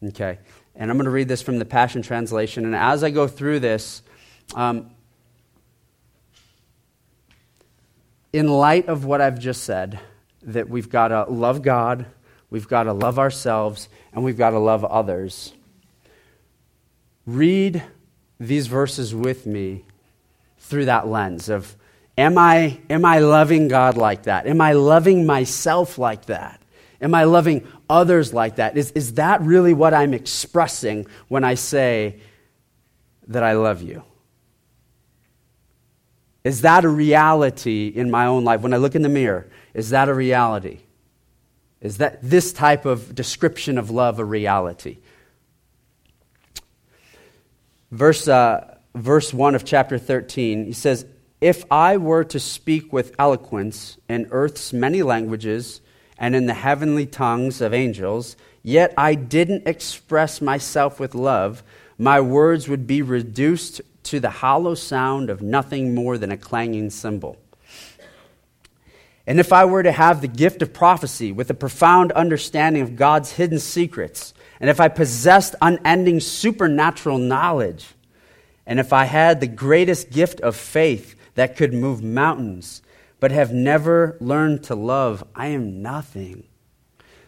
Okay? 0.04 0.38
And 0.75 0.90
I'm 0.90 0.97
going 0.97 1.04
to 1.04 1.11
read 1.11 1.28
this 1.28 1.42
from 1.42 1.59
the 1.59 1.64
Passion 1.64 2.02
Translation. 2.02 2.64
And 2.64 2.75
as 2.75 3.04
I 3.04 3.11
go 3.11 3.28
through 3.28 3.61
this, 3.61 4.02
um, 4.54 4.90
in 8.32 8.49
light 8.49 8.88
of 8.88 9.04
what 9.04 9.21
I've 9.21 9.38
just 9.38 9.62
said, 9.62 10.00
that 10.42 10.68
we've 10.68 10.90
got 10.90 11.09
to 11.09 11.25
love 11.30 11.62
God, 11.62 12.06
we've 12.50 12.66
got 12.66 12.85
to 12.85 12.92
love 12.92 13.18
ourselves, 13.18 13.88
and 14.12 14.25
we've 14.25 14.38
got 14.38 14.50
to 14.50 14.59
love 14.59 14.85
others, 14.85 15.52
read 17.26 17.82
these 18.40 18.66
verses 18.66 19.14
with 19.14 19.47
me 19.47 19.85
through 20.59 20.87
that 20.87 21.06
lens 21.06 21.49
of 21.49 21.76
am 22.16 22.38
I, 22.38 22.81
am 22.90 23.04
I 23.04 23.19
loving 23.21 23.69
God 23.69 23.97
like 23.97 24.25
that? 24.25 24.47
Am 24.47 24.61
I 24.61 24.73
loving 24.73 25.26
myself 25.26 25.99
like 25.99 26.26
that? 26.26 26.61
Am 27.00 27.14
I 27.14 27.25
loving 27.25 27.66
others 27.90 28.33
like 28.33 28.57
that? 28.57 28.76
Is, 28.76 28.92
is 28.92 29.14
that 29.14 29.40
really 29.42 29.75
what 29.75 29.92
I'm 29.92 30.14
expressing 30.14 31.07
when 31.28 31.42
I 31.42 31.54
say 31.54 32.21
that 33.26 33.42
I 33.42 33.54
love 33.54 33.83
you? 33.83 34.04
Is 36.45 36.62
that 36.62 36.85
a 36.85 36.88
reality 36.88 37.88
in 37.88 38.11
my 38.11 38.26
own 38.26 38.45
life? 38.45 38.61
When 38.61 38.75
I 38.75 38.76
look 38.76 38.95
in 38.95 39.02
the 39.02 39.09
mirror, 39.09 39.49
is 39.75 39.90
that 39.90 40.09
a 40.09 40.14
reality? 40.14 40.81
Is 41.81 41.99
that 41.99 42.19
this 42.23 42.52
type 42.52 42.85
of 42.85 43.14
description 43.14 43.78
of 43.78 43.90
love 43.90 44.19
a 44.19 44.25
reality? 44.25 44.99
Verse, 47.90 48.26
uh, 48.26 48.76
verse 48.95 49.35
1 49.35 49.54
of 49.54 49.64
chapter 49.64 49.99
13, 49.99 50.66
he 50.66 50.73
says, 50.73 51.04
If 51.42 51.64
I 51.72 51.96
were 51.96 52.22
to 52.22 52.38
speak 52.38 52.92
with 52.92 53.16
eloquence 53.18 53.99
in 54.08 54.28
earth's 54.30 54.72
many 54.72 55.02
languages 55.02 55.80
and 56.16 56.37
in 56.37 56.46
the 56.46 56.54
heavenly 56.54 57.04
tongues 57.04 57.61
of 57.61 57.75
angels, 57.75 58.37
yet 58.62 58.94
I 58.96 59.16
didn't 59.16 59.66
express 59.66 60.40
myself 60.40 61.00
with 61.00 61.16
love, 61.16 61.64
my 61.99 62.20
words 62.20 62.68
would 62.68 62.87
be 62.87 63.02
reduced 63.02 63.80
to 64.04 64.20
the 64.20 64.30
hollow 64.30 64.76
sound 64.76 65.30
of 65.30 65.42
nothing 65.42 65.96
more 65.96 66.16
than 66.16 66.30
a 66.30 66.37
clanging 66.37 66.90
cymbal. 66.90 67.37
And 69.26 69.40
if 69.40 69.52
I 69.52 69.64
were 69.64 69.82
to 69.82 69.90
have 69.90 70.20
the 70.20 70.28
gift 70.28 70.62
of 70.62 70.72
prophecy 70.72 71.32
with 71.32 71.50
a 71.50 71.54
profound 71.54 72.12
understanding 72.12 72.82
of 72.82 72.94
God's 72.94 73.32
hidden 73.32 73.58
secrets, 73.58 74.32
and 74.61 74.70
if 74.70 74.78
I 74.78 74.87
possessed 74.87 75.56
unending 75.61 76.20
supernatural 76.20 77.18
knowledge, 77.18 77.88
and 78.64 78.78
if 78.78 78.92
I 78.92 79.06
had 79.06 79.40
the 79.40 79.49
greatest 79.49 80.11
gift 80.11 80.40
of 80.40 80.54
faith 80.54 81.16
that 81.34 81.56
could 81.56 81.72
move 81.72 82.02
mountains, 82.02 82.82
but 83.20 83.30
have 83.30 83.52
never 83.52 84.16
learned 84.20 84.64
to 84.64 84.74
love, 84.74 85.24
I 85.34 85.48
am 85.48 85.82
nothing. 85.82 86.44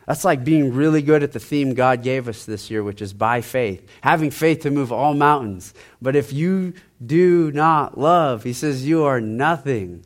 That's 0.07 0.25
like 0.25 0.45
being 0.45 0.75
really 0.75 1.01
good 1.01 1.23
at 1.23 1.33
the 1.33 1.41
theme 1.41 1.73
God 1.73 2.03
gave 2.03 2.29
us 2.29 2.45
this 2.45 2.71
year, 2.71 2.83
which 2.83 3.01
is 3.01 3.15
by 3.15 3.41
faith, 3.41 3.89
having 4.03 4.31
faith 4.31 4.61
to 4.61 4.71
move 4.71 4.93
all 4.93 5.15
mountains. 5.15 5.73
But 6.03 6.15
if 6.15 6.33
you 6.33 6.75
do 7.05 7.51
not 7.53 7.97
love, 7.97 8.43
he 8.43 8.53
says, 8.53 8.87
you 8.87 9.05
are 9.05 9.21
nothing. 9.21 10.05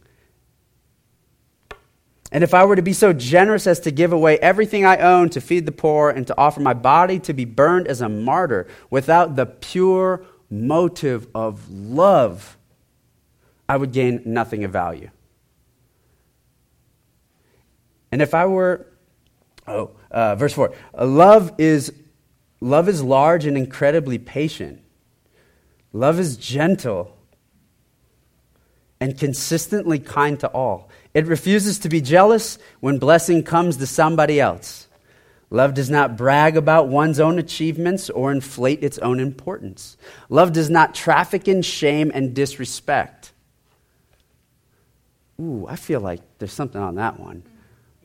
And 2.31 2.45
if 2.45 2.53
I 2.53 2.65
were 2.65 2.77
to 2.77 2.83
be 2.83 2.93
so 2.93 3.13
generous 3.13 3.67
as 3.67 3.81
to 3.81 3.91
give 3.91 4.13
away 4.13 4.39
everything 4.39 4.85
I 4.85 4.99
own 4.99 5.31
to 5.31 5.41
feed 5.41 5.65
the 5.65 5.73
poor 5.73 6.11
and 6.11 6.27
to 6.27 6.39
offer 6.39 6.61
my 6.61 6.75
body 6.75 7.19
to 7.21 7.33
be 7.33 7.47
burned 7.47 7.89
as 7.89 8.03
a 8.03 8.09
martyr 8.09 8.67
without 8.91 9.35
the 9.35 9.47
pure 9.47 10.25
motive 10.51 11.27
of 11.35 11.71
love, 11.71 12.58
I 13.69 13.77
would 13.77 13.93
gain 13.93 14.23
nothing 14.25 14.65
of 14.65 14.73
value. 14.73 15.11
And 18.11 18.23
if 18.23 18.35
I 18.35 18.47
were, 18.47 18.87
oh, 19.67 19.91
uh, 20.11 20.35
verse 20.37 20.55
4, 20.55 20.75
love 20.99 21.53
is, 21.59 21.93
love 22.61 22.89
is 22.89 23.03
large 23.03 23.45
and 23.45 23.57
incredibly 23.57 24.19
patient. 24.19 24.81
Love 25.93 26.19
is 26.19 26.37
gentle 26.37 27.15
and 29.01 29.19
consistently 29.19 29.99
kind 29.99 30.41
to 30.41 30.49
all. 30.49 30.89
It 31.15 31.27
refuses 31.27 31.79
to 31.81 31.89
be 31.89 32.01
jealous 32.01 32.59
when 32.81 32.99
blessing 32.99 33.43
comes 33.43 33.77
to 33.77 33.87
somebody 33.87 34.41
else. 34.41 34.89
Love 35.51 35.73
does 35.75 35.89
not 35.89 36.17
brag 36.17 36.57
about 36.57 36.89
one's 36.89 37.19
own 37.19 37.39
achievements 37.39 38.11
or 38.11 38.31
inflate 38.31 38.85
its 38.85 38.99
own 38.99 39.19
importance. 39.19 39.97
Love 40.29 40.53
does 40.53 40.69
not 40.69 40.95
traffic 40.95 41.49
in 41.49 41.63
shame 41.63 42.11
and 42.15 42.35
disrespect. 42.35 43.18
Ooh, 45.41 45.67
I 45.69 45.77
feel 45.77 46.01
like 46.01 46.21
there's 46.39 46.53
something 46.53 46.81
on 46.81 46.97
that 46.97 47.21
one. 47.21 47.45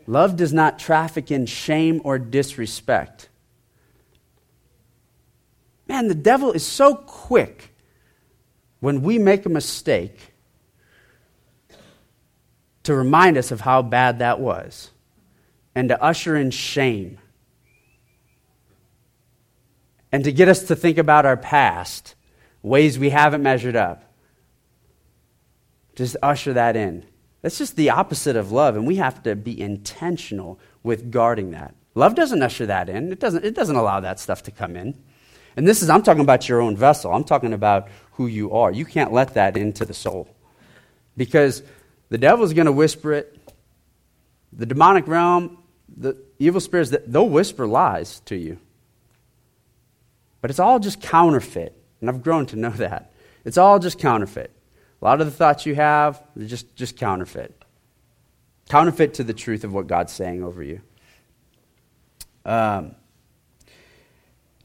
Love 0.06 0.36
does 0.36 0.54
not 0.54 0.78
traffic 0.78 1.32
in 1.32 1.46
shame 1.46 2.02
or 2.04 2.20
disrespect. 2.20 3.30
Man, 5.88 6.08
the 6.08 6.16
devil 6.16 6.52
is 6.52 6.66
so 6.66 6.96
quick 6.96 7.74
when 8.80 9.02
we 9.02 9.18
make 9.18 9.46
a 9.46 9.50
mistake 9.50 10.34
to 12.84 12.94
remind 12.94 13.38
us 13.38 13.52
of 13.52 13.62
how 13.62 13.82
bad 13.82 14.20
that 14.20 14.40
was 14.40 14.92
and 15.74 15.90
to 15.90 16.02
usher 16.02 16.36
in 16.36 16.52
shame 16.52 17.18
and 20.12 20.24
to 20.26 20.32
get 20.32 20.48
us 20.48 20.64
to 20.64 20.76
think 20.76 20.98
about 20.98 21.26
our 21.26 21.38
past, 21.38 22.14
ways 22.62 23.00
we 23.00 23.10
haven't 23.10 23.42
measured 23.42 23.76
up. 23.76 24.04
Just 25.96 26.18
usher 26.22 26.54
that 26.54 26.76
in. 26.76 27.06
That's 27.44 27.58
just 27.58 27.76
the 27.76 27.92
opposite 27.92 28.36
of 28.36 28.52
love, 28.52 28.76
and 28.76 28.88
we 28.88 28.96
have 28.96 29.22
to 29.24 29.36
be 29.36 29.60
intentional 29.60 30.60
with 30.82 31.12
guarding 31.12 31.52
that. 31.52 31.76
Love 31.94 32.16
doesn't 32.16 32.42
usher 32.42 32.66
that 32.66 32.90
in, 32.90 33.12
it 33.12 33.20
doesn't, 33.20 33.46
it 33.46 33.54
doesn't 33.54 33.76
allow 33.76 34.00
that 34.00 34.20
stuff 34.20 34.42
to 34.44 34.52
come 34.52 34.76
in. 34.76 34.98
And 35.56 35.68
this 35.68 35.84
is, 35.84 35.90
I'm 35.90 36.02
talking 36.02 36.22
about 36.22 36.50
your 36.50 36.62
own 36.62 36.76
vessel. 36.76 37.14
I'm 37.14 37.26
talking 37.26 37.54
about 37.54 37.90
who 38.14 38.28
you 38.28 38.54
are. 38.54 38.72
You 38.72 38.86
can't 38.86 39.12
let 39.12 39.34
that 39.36 39.56
into 39.58 39.86
the 39.86 39.94
soul. 39.94 40.28
Because 41.16 41.62
the 42.10 42.18
devil's 42.18 42.54
going 42.54 42.66
to 42.66 42.72
whisper 42.72 43.14
it, 43.14 43.38
The 44.52 44.66
demonic 44.66 45.08
realm, 45.08 45.58
the 45.96 46.16
evil 46.40 46.62
spirits, 46.62 46.96
they'll 47.06 47.30
whisper 47.30 47.68
lies 47.68 48.22
to 48.22 48.36
you. 48.36 48.58
But 50.42 50.50
it's 50.50 50.60
all 50.60 50.80
just 50.80 51.02
counterfeit. 51.02 51.76
And 52.00 52.10
I've 52.10 52.24
grown 52.24 52.46
to 52.48 52.56
know 52.56 52.70
that. 52.86 53.12
It's 53.44 53.58
all 53.58 53.80
just 53.80 54.00
counterfeit. 54.00 54.53
A 55.04 55.06
lot 55.06 55.20
of 55.20 55.28
the 55.28 55.34
thoughts 55.34 55.66
you 55.66 55.76
have, 55.76 56.24
they're 56.34 56.48
just, 56.48 56.78
just 56.78 56.96
counterfeit. 56.96 57.54
Counterfeit 58.70 59.16
to 59.16 59.26
the 59.26 59.34
truth 59.34 59.66
of 59.66 59.74
what 59.74 59.86
God's 59.86 60.14
saying 60.14 60.42
over 60.42 60.64
you. 60.64 60.80
Um, 62.46 62.96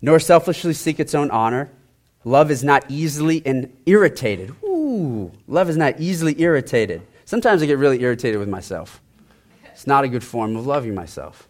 nor 0.01 0.21
selfishly 0.21 0.75
seek 0.75 1.01
its 1.01 1.13
own 1.13 1.33
honor. 1.33 1.73
Love 2.23 2.53
is 2.53 2.63
not 2.63 2.85
easily 2.89 3.43
and 3.45 3.77
irritated. 3.85 4.55
Ooh, 4.63 5.33
love 5.49 5.69
is 5.69 5.77
not 5.77 5.99
easily 5.99 6.41
irritated. 6.41 7.03
Sometimes 7.25 7.61
I 7.61 7.67
get 7.67 7.79
really 7.79 8.01
irritated 8.01 8.39
with 8.39 8.49
myself. 8.49 9.01
It's 9.73 9.89
not 9.89 10.05
a 10.05 10.09
good 10.09 10.23
form 10.23 10.55
of 10.55 10.65
loving 10.65 10.95
myself. 10.95 11.49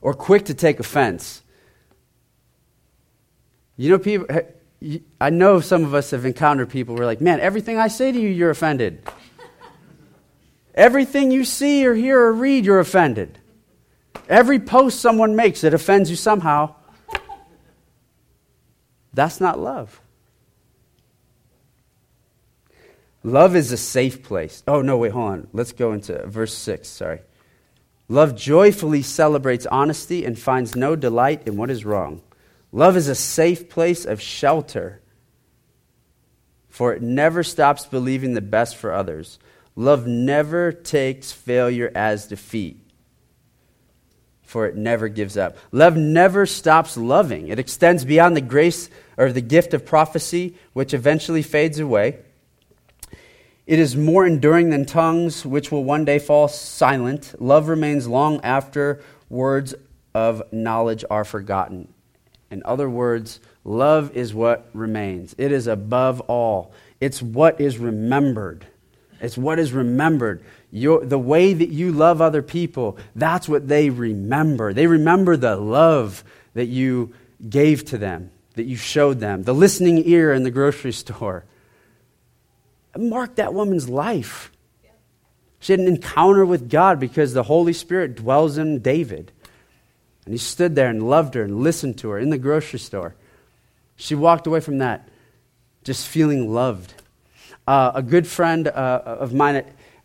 Or 0.00 0.14
quick 0.14 0.46
to 0.46 0.54
take 0.54 0.80
offense. 0.80 1.42
You 3.76 3.90
know, 3.90 3.98
people, 3.98 4.26
I 5.20 5.30
know 5.30 5.60
some 5.60 5.84
of 5.84 5.94
us 5.94 6.10
have 6.10 6.26
encountered 6.26 6.68
people 6.68 6.96
who 6.96 7.02
are 7.02 7.06
like, 7.06 7.20
man, 7.20 7.40
everything 7.40 7.78
I 7.78 7.88
say 7.88 8.12
to 8.12 8.18
you, 8.18 8.28
you're 8.28 8.50
offended. 8.50 9.02
Everything 10.74 11.30
you 11.30 11.44
see 11.44 11.86
or 11.86 11.94
hear 11.94 12.20
or 12.20 12.32
read, 12.32 12.64
you're 12.64 12.80
offended. 12.80 13.38
Every 14.28 14.58
post 14.58 15.00
someone 15.00 15.36
makes 15.36 15.60
that 15.62 15.74
offends 15.74 16.10
you 16.10 16.16
somehow, 16.16 16.74
that's 19.12 19.40
not 19.40 19.58
love. 19.58 20.00
Love 23.22 23.56
is 23.56 23.72
a 23.72 23.76
safe 23.76 24.22
place. 24.22 24.62
Oh, 24.66 24.82
no, 24.82 24.98
wait, 24.98 25.12
hold 25.12 25.32
on. 25.32 25.48
Let's 25.52 25.72
go 25.72 25.92
into 25.92 26.26
verse 26.26 26.52
6. 26.52 26.86
Sorry. 26.86 27.20
Love 28.08 28.36
joyfully 28.36 29.00
celebrates 29.00 29.64
honesty 29.66 30.26
and 30.26 30.38
finds 30.38 30.76
no 30.76 30.94
delight 30.94 31.46
in 31.46 31.56
what 31.56 31.70
is 31.70 31.86
wrong. 31.86 32.20
Love 32.74 32.96
is 32.96 33.06
a 33.06 33.14
safe 33.14 33.68
place 33.68 34.04
of 34.04 34.20
shelter, 34.20 35.00
for 36.68 36.92
it 36.92 37.00
never 37.00 37.44
stops 37.44 37.86
believing 37.86 38.34
the 38.34 38.40
best 38.40 38.74
for 38.74 38.92
others. 38.92 39.38
Love 39.76 40.08
never 40.08 40.72
takes 40.72 41.30
failure 41.30 41.92
as 41.94 42.26
defeat, 42.26 42.80
for 44.42 44.66
it 44.66 44.74
never 44.74 45.06
gives 45.06 45.36
up. 45.36 45.56
Love 45.70 45.96
never 45.96 46.46
stops 46.46 46.96
loving. 46.96 47.46
It 47.46 47.60
extends 47.60 48.04
beyond 48.04 48.36
the 48.36 48.40
grace 48.40 48.90
or 49.16 49.30
the 49.30 49.40
gift 49.40 49.72
of 49.72 49.86
prophecy, 49.86 50.56
which 50.72 50.92
eventually 50.92 51.42
fades 51.42 51.78
away. 51.78 52.18
It 53.68 53.78
is 53.78 53.94
more 53.94 54.26
enduring 54.26 54.70
than 54.70 54.84
tongues, 54.84 55.46
which 55.46 55.70
will 55.70 55.84
one 55.84 56.04
day 56.04 56.18
fall 56.18 56.48
silent. 56.48 57.36
Love 57.40 57.68
remains 57.68 58.08
long 58.08 58.40
after 58.42 59.00
words 59.28 59.76
of 60.12 60.42
knowledge 60.52 61.04
are 61.08 61.24
forgotten. 61.24 61.93
In 62.54 62.62
other 62.64 62.88
words, 62.88 63.40
love 63.64 64.16
is 64.16 64.32
what 64.32 64.70
remains. 64.72 65.34
It 65.36 65.52
is 65.52 65.66
above 65.66 66.20
all, 66.22 66.72
it's 67.00 67.20
what 67.20 67.60
is 67.60 67.78
remembered. 67.78 68.66
It's 69.20 69.36
what 69.36 69.58
is 69.58 69.72
remembered. 69.72 70.44
Your, 70.70 71.04
the 71.04 71.18
way 71.18 71.52
that 71.52 71.68
you 71.68 71.92
love 71.92 72.20
other 72.20 72.42
people, 72.42 72.98
that's 73.14 73.48
what 73.48 73.68
they 73.68 73.90
remember. 73.90 74.72
They 74.72 74.86
remember 74.86 75.36
the 75.36 75.56
love 75.56 76.24
that 76.54 76.66
you 76.66 77.14
gave 77.48 77.84
to 77.86 77.98
them, 77.98 78.30
that 78.54 78.64
you 78.64 78.76
showed 78.76 79.18
them, 79.18 79.42
the 79.42 79.54
listening 79.54 80.06
ear 80.06 80.32
in 80.32 80.44
the 80.44 80.50
grocery 80.50 80.92
store 81.04 81.44
marked 82.96 83.36
that 83.36 83.52
woman's 83.52 83.88
life. 83.88 84.52
She 85.58 85.72
had 85.72 85.80
an 85.80 85.88
encounter 85.88 86.46
with 86.46 86.70
God 86.70 87.00
because 87.00 87.32
the 87.32 87.42
Holy 87.42 87.72
Spirit 87.72 88.14
dwells 88.14 88.58
in 88.58 88.80
David. 88.80 89.32
And 90.24 90.32
he 90.32 90.38
stood 90.38 90.74
there 90.74 90.88
and 90.88 91.08
loved 91.08 91.34
her 91.34 91.42
and 91.42 91.60
listened 91.60 91.98
to 91.98 92.10
her 92.10 92.18
in 92.18 92.30
the 92.30 92.38
grocery 92.38 92.78
store. 92.78 93.14
She 93.96 94.14
walked 94.14 94.46
away 94.46 94.60
from 94.60 94.78
that 94.78 95.08
just 95.84 96.08
feeling 96.08 96.52
loved. 96.52 96.94
Uh, 97.66 97.92
a 97.94 98.02
good 98.02 98.26
friend 98.26 98.68
uh, 98.68 99.02
of 99.04 99.34
mine, 99.34 99.64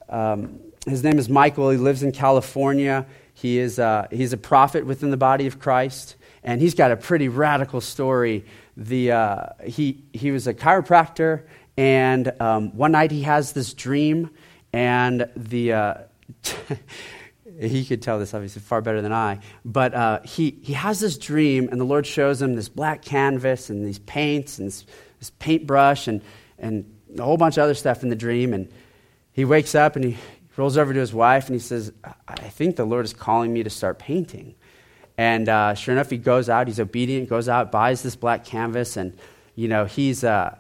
um, 0.10 0.60
his 0.86 1.04
name 1.04 1.18
is 1.18 1.30
Michael. 1.30 1.70
He 1.70 1.78
lives 1.78 2.04
in 2.04 2.12
California. 2.12 3.06
He 3.34 3.60
is, 3.60 3.80
uh, 3.80 4.08
he's 4.12 4.34
a 4.34 4.38
prophet 4.38 4.86
within 4.86 5.12
the 5.12 5.18
body 5.18 5.48
of 5.48 5.60
Christ, 5.60 6.16
and 6.44 6.62
he's 6.62 6.74
got 6.74 6.92
a 6.92 6.98
pretty 6.98 7.30
radical 7.30 7.80
story. 7.80 8.46
The, 8.76 9.14
uh, 9.14 9.46
he, 9.64 10.04
he 10.12 10.32
was 10.32 10.48
a 10.48 10.54
chiropractor 10.54 11.44
and 11.80 12.34
um, 12.42 12.76
one 12.76 12.92
night 12.92 13.10
he 13.10 13.22
has 13.22 13.54
this 13.54 13.74
dream, 13.74 14.32
and 14.74 15.30
the. 15.38 15.72
He 17.60 17.84
could 17.84 18.02
tell 18.02 18.20
this 18.20 18.34
obviously 18.34 18.62
far 18.62 18.82
better 18.82 19.02
than 19.02 19.12
I, 19.12 19.40
but 19.66 19.94
uh, 19.94 20.22
he, 20.24 20.60
he 20.62 20.74
has 20.74 21.02
this 21.02 21.18
dream, 21.18 21.68
and 21.70 21.80
the 21.80 21.86
Lord 21.86 22.08
shows 22.08 22.42
him 22.42 22.56
this 22.56 22.70
black 22.70 23.02
canvas 23.02 23.70
and 23.70 23.86
these 23.86 24.00
paints 24.00 24.60
and 24.60 24.68
this, 24.68 24.86
this 25.20 25.32
paintbrush 25.40 26.08
and, 26.08 26.22
and 26.58 26.86
a 27.18 27.22
whole 27.22 27.36
bunch 27.36 27.58
of 27.58 27.64
other 27.64 27.74
stuff 27.74 28.02
in 28.02 28.10
the 28.10 28.16
dream. 28.16 28.54
And 28.54 28.72
he 29.34 29.44
wakes 29.44 29.76
up 29.76 29.98
and 29.98 30.06
he 30.06 30.18
rolls 30.56 30.78
over 30.78 30.94
to 30.94 31.00
his 31.00 31.14
wife 31.14 31.48
and 31.48 31.56
he 31.56 31.60
says, 31.60 31.92
I 32.28 32.36
think 32.36 32.78
the 32.78 32.86
Lord 32.86 33.04
is 33.04 33.14
calling 33.14 33.52
me 33.52 33.64
to 33.64 33.70
start 33.70 34.00
painting. 34.00 34.56
And 35.18 35.50
uh, 35.50 35.74
sure 35.74 35.94
enough, 35.94 36.10
he 36.10 36.18
goes 36.18 36.48
out, 36.48 36.68
he's 36.68 36.80
obedient, 36.80 37.28
goes 37.28 37.50
out, 37.50 37.74
buys 37.74 38.02
this 38.04 38.16
black 38.16 38.46
canvas, 38.46 38.96
and, 38.96 39.18
you 39.56 39.68
know, 39.68 39.84
he's, 39.84 40.24
uh, 40.24 40.58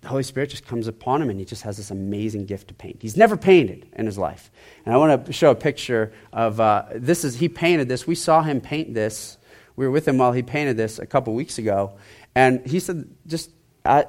the 0.00 0.08
Holy 0.08 0.22
Spirit 0.22 0.50
just 0.50 0.66
comes 0.66 0.86
upon 0.86 1.20
him 1.20 1.30
and 1.30 1.38
he 1.38 1.44
just 1.44 1.62
has 1.62 1.76
this 1.76 1.90
amazing 1.90 2.46
gift 2.46 2.68
to 2.68 2.74
paint. 2.74 2.98
He's 3.00 3.16
never 3.16 3.36
painted 3.36 3.88
in 3.96 4.06
his 4.06 4.16
life. 4.16 4.50
And 4.84 4.94
I 4.94 4.98
want 4.98 5.26
to 5.26 5.32
show 5.32 5.50
a 5.50 5.56
picture 5.56 6.12
of 6.32 6.60
uh, 6.60 6.84
this 6.94 7.24
is 7.24 7.36
he 7.36 7.48
painted 7.48 7.88
this. 7.88 8.06
We 8.06 8.14
saw 8.14 8.42
him 8.42 8.60
paint 8.60 8.94
this. 8.94 9.38
We 9.74 9.86
were 9.86 9.90
with 9.90 10.06
him 10.06 10.18
while 10.18 10.32
he 10.32 10.42
painted 10.42 10.76
this 10.76 10.98
a 10.98 11.06
couple 11.06 11.34
weeks 11.34 11.58
ago. 11.58 11.98
And 12.34 12.64
he 12.66 12.78
said, 12.78 13.08
just 13.26 13.50
the 13.84 14.08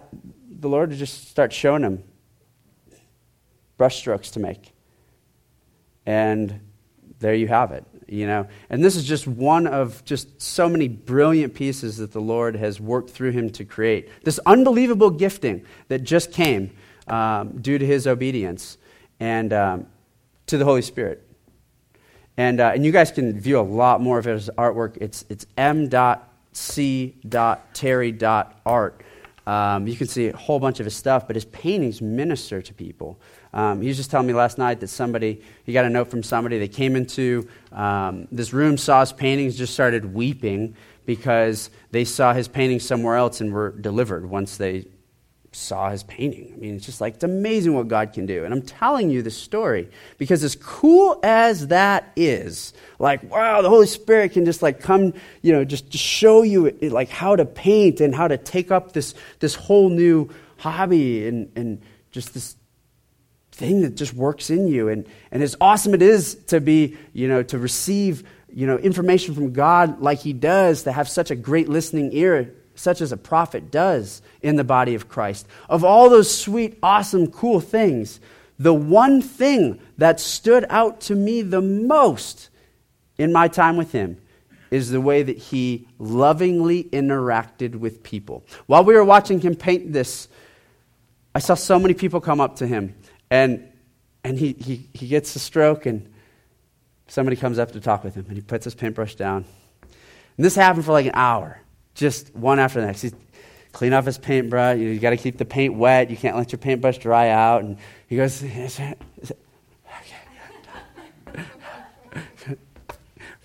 Lord 0.62 0.92
just 0.92 1.30
start 1.30 1.54
showing 1.54 1.84
him 1.84 2.04
brushstrokes 3.80 4.34
to 4.34 4.40
make. 4.40 4.74
And 6.06 6.60
there 7.20 7.34
you 7.34 7.48
have 7.48 7.72
it 7.72 7.86
you 8.12 8.28
know. 8.28 8.48
And 8.70 8.84
this 8.84 8.96
is 8.96 9.06
just 9.06 9.28
one 9.28 9.68
of 9.68 10.04
just 10.06 10.42
so 10.42 10.68
many 10.70 10.88
brilliant 10.88 11.54
pieces 11.54 11.98
that 11.98 12.12
the 12.12 12.22
Lord 12.22 12.56
has 12.56 12.80
worked 12.80 13.10
through 13.10 13.32
him 13.32 13.50
to 13.52 13.66
create. 13.66 14.10
This 14.24 14.40
unbelievable 14.46 15.10
gifting 15.10 15.66
that 15.88 16.04
just 16.04 16.32
came 16.32 16.72
um, 17.08 17.60
due 17.62 17.78
to 17.78 17.86
his 17.86 18.08
obedience 18.08 18.78
and 19.20 19.54
um, 19.54 19.88
to 20.48 20.58
the 20.58 20.66
Holy 20.66 20.82
Spirit. 20.82 21.26
And, 22.38 22.60
uh, 22.62 22.72
and 22.74 22.86
you 22.86 22.92
guys 22.92 23.12
can 23.12 23.40
view 23.40 23.60
a 23.60 23.62
lot 23.62 24.02
more 24.02 24.18
of 24.18 24.26
his 24.26 24.50
artwork. 24.58 24.98
It's, 25.02 25.26
it's 25.28 25.46
m.c.terry.art. 25.58 26.02
Um, 29.50 29.88
you 29.88 29.96
can 29.96 30.06
see 30.06 30.28
a 30.28 30.38
whole 30.38 30.60
bunch 30.60 30.80
of 30.80 30.86
his 30.86 30.96
stuff, 30.96 31.26
but 31.26 31.36
his 31.36 31.46
paintings 31.46 32.04
minister 32.04 32.62
to 32.62 32.72
people. 32.72 33.20
Um, 33.52 33.82
he 33.82 33.88
was 33.88 33.98
just 33.98 34.12
telling 34.12 34.28
me 34.28 34.34
last 34.34 34.60
night 34.60 34.80
that 34.82 34.90
somebody, 34.90 35.42
he 35.64 35.74
got 35.74 35.86
a 35.86 35.90
note 35.90 36.08
from 36.08 36.22
somebody, 36.22 36.60
they 36.60 36.68
came 36.68 36.96
into 36.96 37.50
um, 37.72 38.28
this 38.32 38.54
room, 38.54 38.78
saw 38.78 39.00
his 39.00 39.12
paintings, 39.12 39.58
just 39.58 39.74
started 39.74 40.14
weeping 40.14 40.76
because 41.08 41.72
they 41.90 42.06
saw 42.06 42.32
his 42.32 42.48
paintings 42.48 42.86
somewhere 42.86 43.16
else 43.16 43.42
and 43.42 43.52
were 43.52 43.72
delivered 43.72 44.30
once 44.30 44.56
they 44.58 44.86
saw 45.52 45.90
his 45.90 46.04
painting. 46.04 46.52
I 46.54 46.58
mean, 46.58 46.76
it's 46.76 46.86
just 46.86 47.02
like, 47.02 47.16
it's 47.16 47.24
amazing 47.24 47.74
what 47.74 47.88
God 47.88 48.14
can 48.14 48.26
do. 48.26 48.46
And 48.46 48.54
I'm 48.54 48.62
telling 48.62 49.10
you 49.10 49.22
this 49.22 49.38
story 49.38 49.90
because 50.18 50.44
as 50.44 50.56
cool 50.56 51.20
as 51.24 51.68
that 51.68 52.12
is, 52.16 52.74
like, 53.00 53.24
wow, 53.32 53.62
the 53.62 53.70
Holy 53.70 53.88
Spirit 53.88 54.34
can 54.34 54.46
just 54.46 54.62
like 54.62 54.80
come, 54.80 55.14
you 55.42 55.52
know, 55.52 55.66
just, 55.66 55.90
just 55.90 56.04
show 56.04 56.44
you 56.44 56.70
like 56.82 57.10
how 57.10 57.36
to 57.36 57.46
paint 57.46 58.00
and 58.00 58.14
how 58.14 58.28
to 58.28 58.38
take 58.38 58.70
up 58.70 58.94
this, 58.94 59.16
this 59.40 59.56
whole 59.56 59.90
new 59.90 60.30
hobby 60.58 61.28
and, 61.28 61.52
and 61.56 61.82
just 62.12 62.34
this 62.34 62.56
thing 63.52 63.82
that 63.82 63.96
just 63.96 64.14
works 64.14 64.52
in 64.52 64.68
you. 64.68 64.88
And, 64.88 65.08
and 65.32 65.42
as 65.42 65.56
awesome 65.60 65.96
it 65.96 66.04
is 66.04 66.36
to 66.46 66.62
be, 66.62 66.96
you 67.14 67.28
know, 67.28 67.42
to 67.44 67.58
receive, 67.58 68.24
you 68.54 68.68
know, 68.68 68.78
information 68.78 69.34
from 69.34 69.52
God 69.52 70.00
like 70.00 70.20
he 70.20 70.34
does, 70.34 70.84
to 70.84 70.92
have 70.92 71.10
such 71.10 71.32
a 71.32 71.36
great 71.36 71.70
listening 71.70 72.12
ear, 72.14 72.54
such 72.80 73.02
as 73.02 73.12
a 73.12 73.18
prophet 73.18 73.70
does 73.70 74.22
in 74.42 74.56
the 74.56 74.64
body 74.64 74.96
of 74.96 75.10
Christ. 75.10 75.48
Of 75.68 75.84
all 75.84 76.10
those 76.10 76.34
sweet, 76.34 76.80
awesome, 76.82 77.28
cool 77.28 77.60
things, 77.60 78.20
the 78.58 78.74
one 78.74 79.22
thing 79.22 79.80
that 79.98 80.20
stood 80.20 80.66
out 80.70 81.02
to 81.02 81.16
me 81.16 81.42
the 81.42 81.62
most 81.62 82.50
in 83.18 83.34
my 83.34 83.48
time 83.48 83.78
with 83.78 83.92
him 83.92 84.18
is 84.72 84.92
the 84.92 85.02
way 85.02 85.24
that 85.24 85.38
he 85.38 85.88
lovingly 85.98 86.86
interacted 86.86 87.76
with 87.76 88.04
people. 88.04 88.44
While 88.68 88.84
we 88.84 88.94
were 88.94 89.04
watching 89.04 89.42
him 89.42 89.56
paint 89.56 89.92
this, 89.92 90.28
I 91.36 91.40
saw 91.40 91.56
so 91.56 91.80
many 91.80 91.94
people 91.94 92.22
come 92.22 92.40
up 92.40 92.58
to 92.58 92.68
him 92.68 92.96
and, 93.30 93.72
and 94.24 94.38
he, 94.38 94.54
he, 94.54 94.88
he 94.94 95.08
gets 95.08 95.36
a 95.36 95.40
stroke, 95.40 95.86
and 95.86 96.12
somebody 97.08 97.36
comes 97.36 97.60
up 97.60 97.72
to 97.74 97.80
talk 97.80 98.04
with 98.04 98.16
him, 98.16 98.26
and 98.28 98.36
he 98.36 98.42
puts 98.42 98.64
his 98.64 98.76
paintbrush 98.76 99.16
down. 99.16 99.46
And 99.82 100.46
this 100.46 100.56
happened 100.56 100.86
for 100.86 100.94
like 100.94 101.06
an 101.06 101.12
hour, 101.14 101.62
just 102.00 102.34
one 102.36 102.60
after 102.60 102.80
the 102.82 102.88
next. 102.88 103.02
He, 103.02 103.12
clean 103.72 103.94
off 103.94 104.06
his 104.06 104.18
paintbrush. 104.18 104.78
You, 104.78 104.90
you 104.90 105.00
got 105.00 105.12
to 105.12 105.18
keep 105.18 105.38
the 105.38 105.46
paint 105.46 105.76
wet. 105.76 106.10
You 106.10 106.18
can't 106.18 106.36
let 106.36 106.52
your 106.52 106.60
paintbrush 106.60 106.98
dry 106.98 107.30
out. 107.30 107.64
And 107.64 107.78
he 108.08 108.16
goes, 108.16 108.42
is 108.44 108.80
it, 108.80 108.98
is 109.22 109.32
it, 109.32 109.40
okay. 111.36 111.46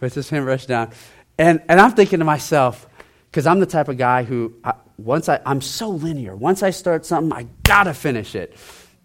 puts 0.00 0.14
his 0.14 0.28
paintbrush 0.28 0.66
down. 0.66 0.90
And, 1.38 1.62
and 1.68 1.80
I'm 1.80 1.92
thinking 1.92 2.20
to 2.20 2.24
myself, 2.24 2.88
because 3.30 3.46
I'm 3.46 3.60
the 3.60 3.66
type 3.66 3.88
of 3.88 3.98
guy 3.98 4.22
who, 4.22 4.54
I, 4.62 4.74
once 4.96 5.28
I, 5.28 5.40
I'm 5.44 5.60
so 5.60 5.90
linear. 5.90 6.36
Once 6.36 6.62
I 6.62 6.70
start 6.70 7.04
something, 7.04 7.32
I 7.32 7.46
got 7.64 7.84
to 7.84 7.94
finish 7.94 8.34
it. 8.34 8.56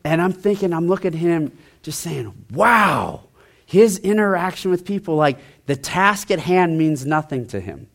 And 0.03 0.21
I'm 0.21 0.31
thinking, 0.31 0.73
I'm 0.73 0.87
looking 0.87 1.13
at 1.13 1.19
him 1.19 1.57
just 1.81 1.99
saying, 1.99 2.33
wow, 2.51 3.23
his 3.65 3.97
interaction 3.97 4.71
with 4.71 4.85
people, 4.85 5.15
like 5.15 5.39
the 5.65 5.75
task 5.75 6.31
at 6.31 6.39
hand 6.39 6.77
means 6.77 7.05
nothing 7.05 7.47
to 7.47 7.59
him. 7.59 7.87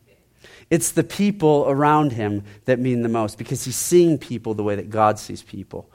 It's 0.75 0.91
the 0.91 1.05
people 1.05 1.63
around 1.69 2.11
him 2.11 2.43
that 2.65 2.79
mean 2.79 3.01
the 3.01 3.07
most 3.07 3.37
because 3.37 3.63
he's 3.63 3.77
seeing 3.77 4.17
people 4.17 4.53
the 4.53 4.61
way 4.61 4.75
that 4.75 4.89
God 4.89 5.17
sees 5.17 5.41
people. 5.41 5.89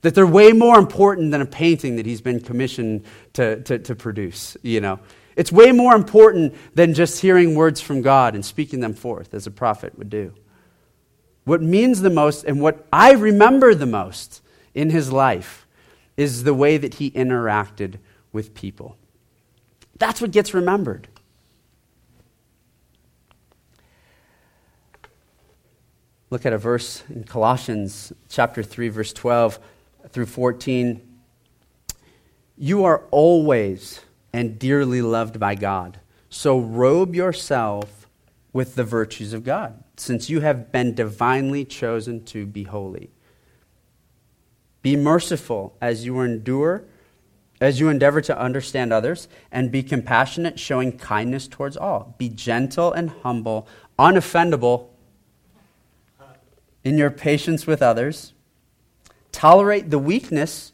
That 0.00 0.16
they're 0.16 0.26
way 0.26 0.50
more 0.50 0.76
important 0.76 1.30
than 1.30 1.40
a 1.40 1.46
painting 1.46 1.94
that 1.94 2.04
he's 2.04 2.20
been 2.20 2.40
commissioned 2.40 3.04
to, 3.34 3.62
to, 3.62 3.78
to 3.78 3.94
produce, 3.94 4.56
you 4.60 4.80
know. 4.80 4.98
It's 5.36 5.52
way 5.52 5.70
more 5.70 5.94
important 5.94 6.56
than 6.74 6.94
just 6.94 7.20
hearing 7.20 7.54
words 7.54 7.80
from 7.80 8.02
God 8.02 8.34
and 8.34 8.44
speaking 8.44 8.80
them 8.80 8.92
forth 8.92 9.34
as 9.34 9.46
a 9.46 9.52
prophet 9.52 9.96
would 9.96 10.10
do. 10.10 10.34
What 11.44 11.62
means 11.62 12.00
the 12.00 12.10
most 12.10 12.42
and 12.42 12.60
what 12.60 12.88
I 12.92 13.12
remember 13.12 13.72
the 13.72 13.86
most 13.86 14.42
in 14.74 14.90
his 14.90 15.12
life 15.12 15.64
is 16.16 16.42
the 16.42 16.54
way 16.54 16.76
that 16.76 16.94
he 16.94 17.12
interacted 17.12 17.98
with 18.32 18.52
people. 18.52 18.96
That's 19.96 20.20
what 20.20 20.32
gets 20.32 20.52
remembered. 20.52 21.06
Look 26.34 26.44
at 26.44 26.52
a 26.52 26.58
verse 26.58 27.04
in 27.10 27.22
Colossians 27.22 28.12
chapter 28.28 28.64
3 28.64 28.88
verse 28.88 29.12
12 29.12 29.60
through 30.08 30.26
14. 30.26 31.00
You 32.58 32.84
are 32.84 33.04
always 33.12 34.00
and 34.32 34.58
dearly 34.58 35.00
loved 35.00 35.38
by 35.38 35.54
God. 35.54 36.00
So 36.28 36.58
robe 36.58 37.14
yourself 37.14 38.08
with 38.52 38.74
the 38.74 38.82
virtues 38.82 39.32
of 39.32 39.44
God, 39.44 39.84
since 39.96 40.28
you 40.28 40.40
have 40.40 40.72
been 40.72 40.92
divinely 40.96 41.64
chosen 41.64 42.24
to 42.24 42.46
be 42.46 42.64
holy. 42.64 43.12
Be 44.82 44.96
merciful 44.96 45.76
as 45.80 46.04
you 46.04 46.18
endure, 46.18 46.82
as 47.60 47.78
you 47.78 47.88
endeavor 47.88 48.20
to 48.22 48.36
understand 48.36 48.92
others, 48.92 49.28
and 49.52 49.70
be 49.70 49.84
compassionate, 49.84 50.58
showing 50.58 50.98
kindness 50.98 51.46
towards 51.46 51.76
all. 51.76 52.16
Be 52.18 52.28
gentle 52.28 52.92
and 52.92 53.10
humble, 53.22 53.68
unoffendable 54.00 54.88
in 56.84 56.98
your 56.98 57.10
patience 57.10 57.66
with 57.66 57.82
others. 57.82 58.34
Tolerate 59.32 59.90
the 59.90 59.98
weakness 59.98 60.72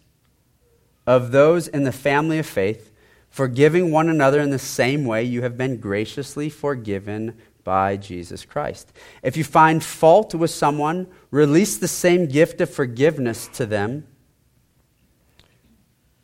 of 1.06 1.30
those 1.30 1.66
in 1.68 1.84
the 1.84 1.92
family 1.92 2.38
of 2.38 2.46
faith, 2.46 2.92
forgiving 3.30 3.90
one 3.90 4.08
another 4.08 4.40
in 4.40 4.50
the 4.50 4.58
same 4.58 5.04
way 5.04 5.22
you 5.22 5.42
have 5.42 5.56
been 5.56 5.78
graciously 5.78 6.50
forgiven 6.50 7.38
by 7.64 7.96
Jesus 7.96 8.44
Christ. 8.44 8.92
If 9.22 9.36
you 9.36 9.44
find 9.44 9.82
fault 9.82 10.34
with 10.34 10.50
someone, 10.50 11.06
release 11.30 11.78
the 11.78 11.88
same 11.88 12.26
gift 12.26 12.60
of 12.60 12.70
forgiveness 12.70 13.48
to 13.54 13.66
them. 13.66 14.06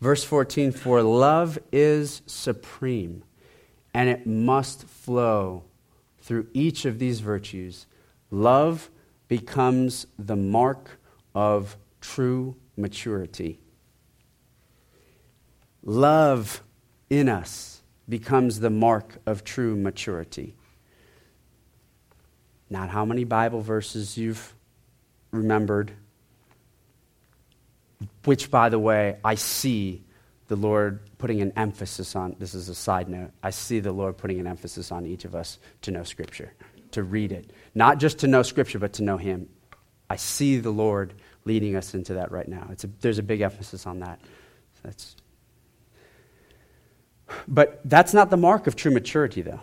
Verse 0.00 0.24
14 0.24 0.72
For 0.72 1.02
love 1.02 1.58
is 1.72 2.22
supreme, 2.26 3.22
and 3.94 4.08
it 4.08 4.26
must 4.26 4.84
flow 4.84 5.64
through 6.20 6.48
each 6.52 6.84
of 6.84 6.98
these 6.98 7.20
virtues. 7.20 7.86
Love 8.30 8.90
becomes 9.28 10.06
the 10.18 10.36
mark 10.36 11.00
of 11.34 11.76
true 12.00 12.56
maturity. 12.76 13.60
Love 15.82 16.62
in 17.10 17.28
us 17.28 17.82
becomes 18.08 18.60
the 18.60 18.70
mark 18.70 19.18
of 19.26 19.44
true 19.44 19.76
maturity 19.76 20.56
not 22.70 22.88
how 22.88 23.04
many 23.04 23.24
Bible 23.24 23.60
verses 23.60 24.16
you've 24.16 24.54
remembered, 25.30 25.92
which, 28.24 28.50
by 28.50 28.68
the 28.68 28.78
way, 28.78 29.18
I 29.24 29.36
see 29.36 30.02
the 30.48 30.56
Lord 30.56 31.00
putting 31.18 31.40
an 31.40 31.52
emphasis 31.56 32.16
on. 32.16 32.36
This 32.38 32.54
is 32.54 32.68
a 32.68 32.74
side 32.74 33.08
note. 33.08 33.30
I 33.42 33.50
see 33.50 33.80
the 33.80 33.92
Lord 33.92 34.16
putting 34.16 34.40
an 34.40 34.46
emphasis 34.46 34.92
on 34.92 35.06
each 35.06 35.24
of 35.24 35.34
us 35.34 35.58
to 35.82 35.90
know 35.90 36.02
Scripture, 36.02 36.52
to 36.96 37.02
read 37.02 37.32
it. 37.32 37.50
Not 37.74 37.98
just 37.98 38.18
to 38.18 38.26
know 38.26 38.42
Scripture, 38.42 38.78
but 38.78 38.94
to 38.94 39.02
know 39.02 39.16
Him. 39.16 39.48
I 40.10 40.16
see 40.16 40.58
the 40.58 40.70
Lord 40.70 41.14
leading 41.44 41.76
us 41.76 41.94
into 41.94 42.14
that 42.14 42.32
right 42.32 42.48
now. 42.48 42.68
A, 42.70 42.86
there's 43.00 43.18
a 43.18 43.22
big 43.22 43.40
emphasis 43.40 43.86
on 43.86 44.00
that. 44.00 44.20
That's, 44.82 45.16
but 47.46 47.80
that's 47.84 48.12
not 48.12 48.30
the 48.30 48.36
mark 48.36 48.66
of 48.66 48.76
true 48.76 48.92
maturity, 48.92 49.42
though. 49.42 49.60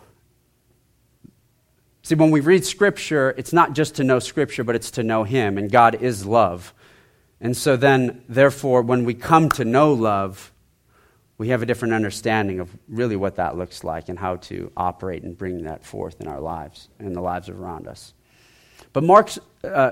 See, 2.03 2.15
when 2.15 2.31
we 2.31 2.39
read 2.39 2.65
Scripture, 2.65 3.33
it's 3.37 3.53
not 3.53 3.73
just 3.73 3.95
to 3.95 4.03
know 4.03 4.19
Scripture, 4.19 4.63
but 4.63 4.75
it's 4.75 4.91
to 4.91 5.03
know 5.03 5.23
Him, 5.23 5.57
and 5.57 5.71
God 5.71 5.95
is 5.95 6.25
love. 6.25 6.73
And 7.41 7.57
so 7.57 7.75
then, 7.75 8.23
therefore, 8.29 8.81
when 8.81 9.03
we 9.03 9.13
come 9.13 9.49
to 9.49 9.65
know 9.65 9.91
love, 9.93 10.52
we 11.37 11.49
have 11.49 11.61
a 11.61 11.65
different 11.65 11.93
understanding 11.93 12.59
of 12.59 12.69
really 12.87 13.15
what 13.15 13.35
that 13.35 13.57
looks 13.57 13.83
like 13.83 14.09
and 14.09 14.19
how 14.19 14.35
to 14.37 14.71
operate 14.77 15.23
and 15.23 15.37
bring 15.37 15.63
that 15.63 15.83
forth 15.83 16.21
in 16.21 16.27
our 16.27 16.39
lives 16.39 16.89
and 16.99 17.15
the 17.15 17.21
lives 17.21 17.49
around 17.49 17.87
us. 17.87 18.13
But 18.93 19.03
Mark's 19.03 19.39
uh, 19.63 19.91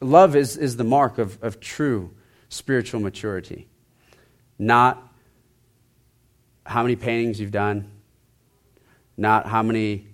love 0.00 0.36
is, 0.36 0.56
is 0.56 0.76
the 0.76 0.84
mark 0.84 1.18
of, 1.18 1.42
of 1.42 1.60
true 1.60 2.14
spiritual 2.48 3.00
maturity, 3.00 3.66
not 4.58 5.12
how 6.64 6.82
many 6.82 6.96
paintings 6.96 7.40
you've 7.40 7.50
done, 7.50 7.90
not 9.16 9.46
how 9.46 9.62
many 9.62 10.06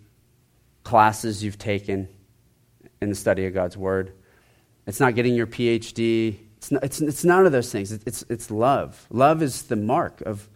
classes 0.82 1.44
you've 1.44 1.58
taken 1.58 2.08
in 3.02 3.10
the 3.10 3.14
study 3.14 3.46
of 3.46 3.54
God's 3.54 3.76
Word. 3.76 4.12
It's 4.86 5.00
not 5.00 5.14
getting 5.14 5.34
your 5.34 5.46
PhD. 5.46 6.38
It's, 6.68 6.72
not, 6.72 6.84
it's, 6.84 7.00
it's 7.00 7.24
none 7.24 7.46
of 7.46 7.52
those 7.52 7.72
things. 7.72 7.92
It's, 7.92 8.24
it's 8.28 8.50
love. 8.50 9.06
Love 9.08 9.42
is 9.42 9.62
the 9.62 9.76
mark 9.76 10.20
of 10.20 10.46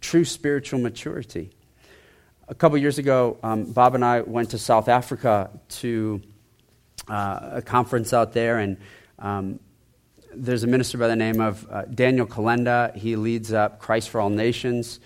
true 0.00 0.24
spiritual 0.24 0.80
maturity. 0.80 1.50
A 2.48 2.54
couple 2.54 2.78
years 2.78 2.96
ago, 2.96 3.36
um, 3.42 3.64
Bob 3.64 3.94
and 3.94 4.02
I 4.02 4.22
went 4.22 4.50
to 4.52 4.58
South 4.58 4.88
Africa 4.88 5.50
to 5.80 6.22
uh, 7.06 7.50
a 7.52 7.62
conference 7.62 8.14
out 8.14 8.32
there, 8.32 8.60
and 8.60 8.78
um, 9.18 9.60
there's 10.34 10.64
a 10.64 10.66
minister 10.66 10.96
by 10.96 11.08
the 11.08 11.16
name 11.16 11.42
of 11.42 11.66
uh, 11.70 11.82
Daniel 11.82 12.26
Kolenda. 12.26 12.96
He 12.96 13.16
leads 13.16 13.52
up 13.52 13.78
Christ 13.78 14.08
for 14.08 14.22
All 14.22 14.30
Nations 14.30 15.00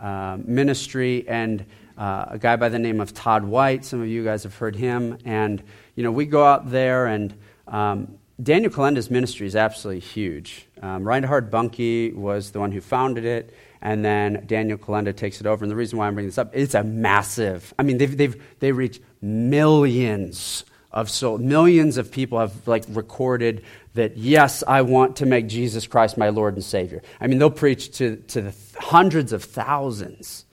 uh, 0.00 0.38
ministry, 0.42 1.28
and 1.28 1.66
uh, 1.98 2.24
a 2.30 2.38
guy 2.38 2.56
by 2.56 2.70
the 2.70 2.78
name 2.78 3.02
of 3.02 3.12
Todd 3.12 3.44
White. 3.44 3.84
Some 3.84 4.00
of 4.00 4.08
you 4.08 4.24
guys 4.24 4.44
have 4.44 4.56
heard 4.56 4.76
him. 4.76 5.18
And, 5.26 5.62
you 5.94 6.04
know, 6.04 6.10
we 6.10 6.24
go 6.24 6.42
out 6.42 6.70
there, 6.70 7.04
and 7.04 7.34
um, 7.68 8.16
Daniel 8.42 8.72
Kolenda's 8.72 9.10
ministry 9.10 9.46
is 9.46 9.54
absolutely 9.54 10.00
huge. 10.00 10.66
Um, 10.82 11.06
Reinhard 11.06 11.52
Bonnke 11.52 12.14
was 12.14 12.50
the 12.50 12.58
one 12.58 12.72
who 12.72 12.80
founded 12.80 13.24
it, 13.24 13.54
and 13.80 14.04
then 14.04 14.44
Daniel 14.46 14.76
Kolenda 14.76 15.16
takes 15.16 15.40
it 15.40 15.46
over. 15.46 15.64
And 15.64 15.70
the 15.70 15.76
reason 15.76 15.98
why 15.98 16.08
I'm 16.08 16.14
bringing 16.14 16.30
this 16.30 16.38
up, 16.38 16.50
it's 16.52 16.74
a 16.74 16.82
massive, 16.82 17.72
I 17.78 17.84
mean, 17.84 17.98
they've, 17.98 18.16
they've, 18.16 18.42
they 18.58 18.72
reach 18.72 19.00
millions 19.22 20.64
of 20.90 21.10
souls. 21.10 21.40
Millions 21.40 21.96
of 21.96 22.10
people 22.10 22.40
have, 22.40 22.66
like, 22.66 22.84
recorded 22.88 23.64
that, 23.94 24.16
yes, 24.16 24.64
I 24.66 24.82
want 24.82 25.16
to 25.16 25.26
make 25.26 25.46
Jesus 25.46 25.86
Christ 25.86 26.18
my 26.18 26.30
Lord 26.30 26.54
and 26.54 26.64
Savior. 26.64 27.02
I 27.20 27.28
mean, 27.28 27.38
they'll 27.38 27.50
preach 27.50 27.98
to, 27.98 28.16
to 28.16 28.42
the 28.42 28.54
hundreds 28.80 29.32
of 29.32 29.44
thousands. 29.44 30.44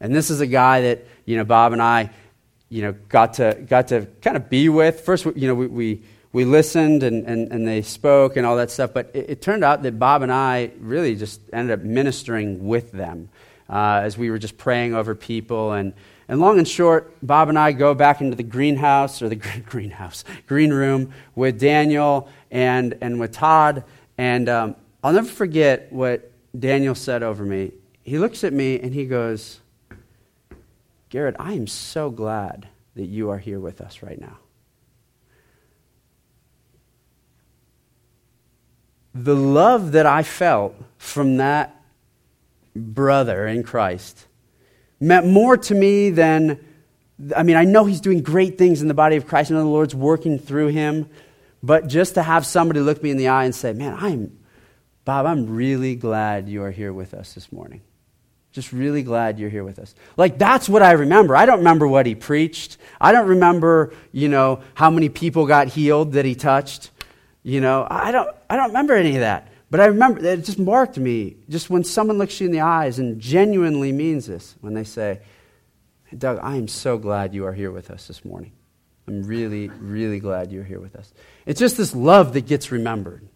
And 0.00 0.12
this 0.12 0.30
is 0.30 0.40
a 0.40 0.46
guy 0.48 0.80
that, 0.80 1.06
you 1.26 1.36
know, 1.36 1.44
Bob 1.44 1.72
and 1.72 1.80
I, 1.80 2.10
you 2.68 2.82
know, 2.82 2.92
got 3.08 3.34
to, 3.34 3.56
got 3.68 3.88
to 3.88 4.06
kind 4.20 4.36
of 4.36 4.50
be 4.50 4.68
with. 4.68 5.02
First, 5.02 5.26
you 5.36 5.46
know, 5.46 5.54
we, 5.54 5.66
we, 5.68 6.02
we 6.34 6.44
listened 6.44 7.04
and, 7.04 7.24
and, 7.26 7.52
and 7.52 7.66
they 7.66 7.80
spoke 7.80 8.36
and 8.36 8.44
all 8.44 8.56
that 8.56 8.68
stuff, 8.68 8.92
but 8.92 9.08
it, 9.14 9.30
it, 9.30 9.40
turned 9.40 9.62
out 9.62 9.84
that 9.84 10.00
Bob 10.00 10.22
and 10.22 10.32
I 10.32 10.72
really 10.80 11.14
just 11.14 11.40
ended 11.52 11.78
up 11.78 11.86
ministering 11.86 12.66
with 12.66 12.90
them 12.90 13.28
uh, 13.70 14.00
as 14.02 14.18
we 14.18 14.32
were 14.32 14.38
just 14.40 14.58
praying 14.58 14.94
over 14.94 15.14
people. 15.14 15.70
And, 15.70 15.94
and 16.26 16.40
long 16.40 16.58
and 16.58 16.66
short, 16.66 17.14
Bob 17.22 17.50
and 17.50 17.58
I 17.58 17.70
go 17.70 17.94
back 17.94 18.20
into 18.20 18.34
the 18.34 18.42
greenhouse, 18.42 19.22
or 19.22 19.28
the 19.28 19.36
greenhouse, 19.66 20.24
green 20.48 20.72
room 20.72 21.14
with 21.36 21.60
Daniel 21.60 22.28
and, 22.50 22.98
and 23.00 23.20
with 23.20 23.30
Todd. 23.30 23.84
And 24.18 24.48
um, 24.48 24.74
I'll 25.04 25.12
never 25.12 25.28
forget 25.28 25.92
what 25.92 26.32
Daniel 26.58 26.96
said 26.96 27.22
over 27.22 27.44
me. 27.44 27.70
He 28.02 28.18
looks 28.18 28.42
at 28.42 28.52
me 28.52 28.80
and 28.80 28.92
he 28.92 29.06
goes, 29.06 29.60
Garrett, 31.10 31.36
I 31.38 31.52
am 31.52 31.68
so 31.68 32.10
glad 32.10 32.66
that 32.96 33.06
you 33.06 33.30
are 33.30 33.38
here 33.38 33.60
with 33.60 33.80
us 33.80 34.02
right 34.02 34.20
now. 34.20 34.38
The 39.14 39.36
love 39.36 39.92
that 39.92 40.06
I 40.06 40.22
felt 40.22 40.74
from 40.98 41.36
that 41.36 41.80
brother 42.74 43.46
in 43.46 43.62
Christ 43.62 44.26
meant 44.98 45.26
more 45.26 45.56
to 45.56 45.74
me 45.74 46.10
than 46.10 46.58
I 47.36 47.44
mean, 47.44 47.56
I 47.56 47.64
know 47.64 47.84
he's 47.84 48.00
doing 48.00 48.22
great 48.22 48.58
things 48.58 48.82
in 48.82 48.88
the 48.88 48.94
body 48.94 49.14
of 49.16 49.26
Christ. 49.26 49.50
I 49.50 49.54
know 49.54 49.60
the 49.60 49.68
Lord's 49.68 49.94
working 49.94 50.38
through 50.38 50.68
him. 50.68 51.08
But 51.64 51.86
just 51.86 52.14
to 52.14 52.22
have 52.22 52.44
somebody 52.44 52.80
look 52.80 53.02
me 53.02 53.10
in 53.10 53.16
the 53.16 53.28
eye 53.28 53.44
and 53.44 53.54
say, 53.54 53.72
Man, 53.72 53.96
I'm, 53.98 54.38
Bob, 55.06 55.24
I'm 55.24 55.46
really 55.56 55.96
glad 55.96 56.46
you 56.46 56.62
are 56.62 56.70
here 56.70 56.92
with 56.92 57.14
us 57.14 57.32
this 57.32 57.50
morning. 57.50 57.80
Just 58.52 58.70
really 58.70 59.02
glad 59.02 59.38
you're 59.38 59.48
here 59.48 59.64
with 59.64 59.78
us. 59.78 59.94
Like, 60.18 60.38
that's 60.38 60.68
what 60.68 60.82
I 60.82 60.92
remember. 60.92 61.34
I 61.34 61.46
don't 61.46 61.58
remember 61.58 61.88
what 61.88 62.04
he 62.04 62.14
preached. 62.14 62.76
I 63.00 63.12
don't 63.12 63.28
remember, 63.28 63.94
you 64.12 64.28
know, 64.28 64.60
how 64.74 64.90
many 64.90 65.08
people 65.08 65.46
got 65.46 65.68
healed 65.68 66.12
that 66.12 66.26
he 66.26 66.34
touched. 66.34 66.90
You 67.44 67.60
know, 67.60 67.86
I 67.88 68.10
don't, 68.10 68.34
I 68.50 68.56
don't 68.56 68.68
remember 68.68 68.94
any 68.94 69.14
of 69.14 69.20
that. 69.20 69.48
But 69.70 69.80
I 69.80 69.86
remember 69.86 70.22
that 70.22 70.38
it 70.40 70.44
just 70.44 70.58
marked 70.58 70.98
me 70.98 71.36
just 71.48 71.68
when 71.68 71.84
someone 71.84 72.16
looks 72.18 72.40
you 72.40 72.46
in 72.46 72.52
the 72.52 72.60
eyes 72.60 72.98
and 72.98 73.20
genuinely 73.20 73.92
means 73.92 74.26
this, 74.26 74.56
when 74.60 74.74
they 74.74 74.84
say, 74.84 75.20
Doug, 76.16 76.38
I 76.42 76.56
am 76.56 76.68
so 76.68 76.96
glad 76.96 77.34
you 77.34 77.44
are 77.46 77.52
here 77.52 77.70
with 77.70 77.90
us 77.90 78.06
this 78.06 78.24
morning. 78.24 78.52
I'm 79.06 79.24
really, 79.24 79.68
really 79.68 80.20
glad 80.20 80.52
you're 80.52 80.64
here 80.64 80.80
with 80.80 80.96
us. 80.96 81.12
It's 81.44 81.60
just 81.60 81.76
this 81.76 81.94
love 81.94 82.32
that 82.34 82.46
gets 82.46 82.72
remembered. 82.72 83.26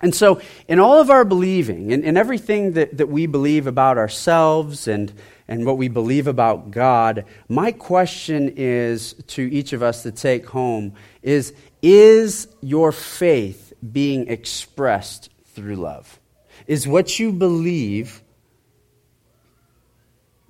And 0.00 0.14
so, 0.14 0.40
in 0.68 0.78
all 0.78 1.00
of 1.00 1.10
our 1.10 1.24
believing, 1.24 1.90
in, 1.90 2.04
in 2.04 2.16
everything 2.16 2.72
that, 2.74 2.98
that 2.98 3.08
we 3.08 3.26
believe 3.26 3.66
about 3.66 3.98
ourselves 3.98 4.86
and, 4.86 5.12
and 5.48 5.66
what 5.66 5.76
we 5.76 5.88
believe 5.88 6.28
about 6.28 6.70
God, 6.70 7.24
my 7.48 7.72
question 7.72 8.52
is 8.56 9.14
to 9.28 9.42
each 9.42 9.72
of 9.72 9.82
us 9.82 10.04
to 10.04 10.12
take 10.12 10.46
home 10.46 10.92
is 11.22 11.52
Is 11.82 12.48
your 12.60 12.92
faith 12.92 13.72
being 13.92 14.28
expressed 14.28 15.30
through 15.46 15.76
love? 15.76 16.18
Is 16.66 16.86
what 16.86 17.18
you 17.18 17.32
believe 17.32 18.22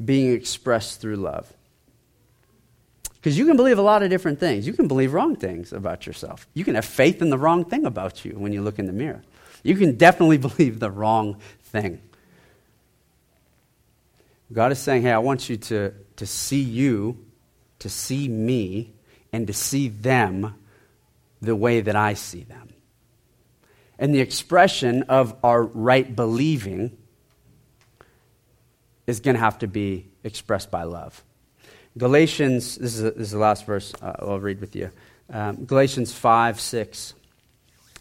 being 0.02 0.32
expressed 0.32 1.00
through 1.00 1.16
love? 1.16 1.52
Because 3.14 3.36
you 3.36 3.46
can 3.46 3.56
believe 3.56 3.78
a 3.78 3.82
lot 3.82 4.02
of 4.02 4.10
different 4.10 4.38
things. 4.38 4.66
You 4.66 4.72
can 4.72 4.88
believe 4.88 5.12
wrong 5.12 5.36
things 5.36 5.72
about 5.72 6.06
yourself. 6.06 6.46
You 6.54 6.64
can 6.64 6.76
have 6.76 6.84
faith 6.84 7.20
in 7.20 7.30
the 7.30 7.38
wrong 7.38 7.64
thing 7.64 7.84
about 7.84 8.24
you 8.24 8.32
when 8.32 8.52
you 8.52 8.62
look 8.62 8.78
in 8.78 8.86
the 8.86 8.92
mirror. 8.92 9.22
You 9.62 9.76
can 9.76 9.96
definitely 9.96 10.38
believe 10.48 10.80
the 10.80 10.90
wrong 10.90 11.40
thing. 11.64 12.00
God 14.52 14.72
is 14.72 14.78
saying, 14.78 15.02
hey, 15.02 15.12
I 15.12 15.18
want 15.18 15.50
you 15.50 15.56
to, 15.56 15.92
to 16.16 16.26
see 16.26 16.62
you, 16.62 17.26
to 17.80 17.90
see 17.90 18.28
me, 18.28 18.92
and 19.32 19.46
to 19.46 19.52
see 19.52 19.88
them 19.88 20.54
the 21.40 21.56
way 21.56 21.80
that 21.80 21.96
I 21.96 22.14
see 22.14 22.44
them. 22.44 22.74
And 23.98 24.14
the 24.14 24.20
expression 24.20 25.04
of 25.04 25.36
our 25.42 25.62
right 25.62 26.14
believing 26.14 26.96
is 29.06 29.20
going 29.20 29.34
to 29.34 29.40
have 29.40 29.58
to 29.60 29.66
be 29.66 30.08
expressed 30.22 30.70
by 30.70 30.84
love. 30.84 31.24
Galatians, 31.96 32.76
this 32.76 32.94
is, 32.94 33.02
a, 33.02 33.10
this 33.10 33.28
is 33.28 33.30
the 33.32 33.38
last 33.38 33.66
verse 33.66 33.92
uh, 34.00 34.12
I'll 34.20 34.38
read 34.38 34.60
with 34.60 34.76
you. 34.76 34.90
Um, 35.30 35.64
Galatians 35.64 36.12
5 36.12 36.60
6. 36.60 37.14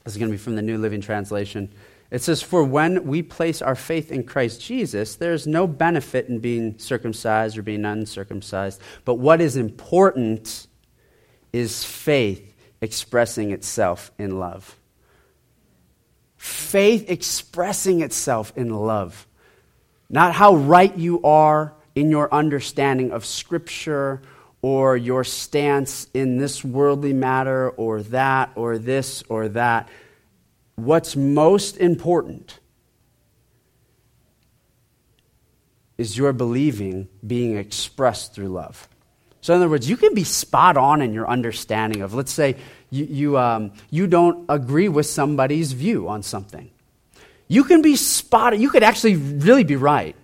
This 0.04 0.14
is 0.14 0.18
going 0.18 0.30
to 0.30 0.38
be 0.38 0.42
from 0.42 0.56
the 0.56 0.62
New 0.62 0.78
Living 0.78 1.02
Translation. 1.02 1.72
It 2.12 2.22
says, 2.22 2.42
For 2.42 2.64
when 2.64 3.06
we 3.06 3.22
place 3.22 3.62
our 3.62 3.76
faith 3.76 4.12
in 4.12 4.24
Christ 4.24 4.62
Jesus, 4.62 5.16
there 5.16 5.34
is 5.34 5.48
no 5.48 5.68
benefit 5.68 6.30
in 6.30 6.40
being 6.40 6.78
circumcised 6.80 7.58
or 7.58 7.64
being 7.64 7.84
uncircumcised. 7.84 8.82
But 9.04 9.16
what 9.16 9.42
is 9.42 9.58
important 9.58 10.68
is 11.52 11.84
faith 11.84 12.47
expressing 12.82 13.52
itself 13.52 14.12
in 14.18 14.40
love. 14.40 14.76
Faith 16.38 17.10
expressing 17.10 18.02
itself 18.02 18.54
in 18.56 18.70
love. 18.70 19.28
Not 20.10 20.34
how 20.34 20.56
right 20.56 20.96
you 20.98 21.22
are 21.24 21.74
in 21.96 22.10
your 22.10 22.34
understanding 22.34 23.12
of 23.12 23.26
Scripture 23.26 24.22
or 24.62 24.96
your 24.98 25.24
stance 25.24 26.08
in 26.14 26.38
this 26.38 26.64
worldly 26.64 27.14
matter 27.14 27.70
or 27.72 28.04
that 28.04 28.52
or 28.56 28.78
this 28.78 29.24
or 29.30 29.50
that. 29.50 29.90
What's 30.76 31.16
most 31.16 31.78
important 31.78 32.60
is 35.98 36.18
your 36.18 36.34
believing 36.34 37.08
being 37.26 37.58
expressed 37.58 38.34
through 38.34 38.50
love. 38.50 38.88
So, 39.42 39.54
in 39.54 39.62
other 39.62 39.70
words, 39.70 39.90
you 39.90 39.98
can 39.98 40.14
be 40.14 40.24
spot 40.24 40.78
on 40.78 41.02
in 41.02 41.14
your 41.14 41.28
understanding 41.30 42.02
of, 42.02 42.14
let's 42.14 42.32
say, 42.32 42.56
you, 42.90 43.06
you, 43.06 43.38
um, 43.38 43.72
you 43.90 44.08
don't 44.08 44.46
agree 44.50 44.90
with 44.90 45.06
somebody's 45.06 45.74
view 45.74 46.08
on 46.10 46.24
something. 46.24 46.70
You 47.48 47.64
can 47.64 47.82
be 47.82 47.96
spot 47.96 48.58
you 48.58 48.70
could 48.70 48.84
actually 48.84 49.16
really 49.16 49.64
be 49.64 49.76
right. 49.76 50.16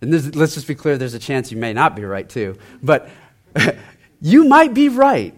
And 0.00 0.12
this, 0.12 0.34
let's 0.34 0.54
just 0.54 0.66
be 0.66 0.74
clear 0.74 0.98
there's 0.98 1.14
a 1.14 1.18
chance 1.18 1.50
you 1.50 1.56
may 1.56 1.72
not 1.72 1.96
be 1.96 2.04
right 2.04 2.28
too. 2.28 2.58
But 2.82 3.08
you 4.20 4.44
might 4.44 4.74
be 4.74 4.88
right. 4.88 5.34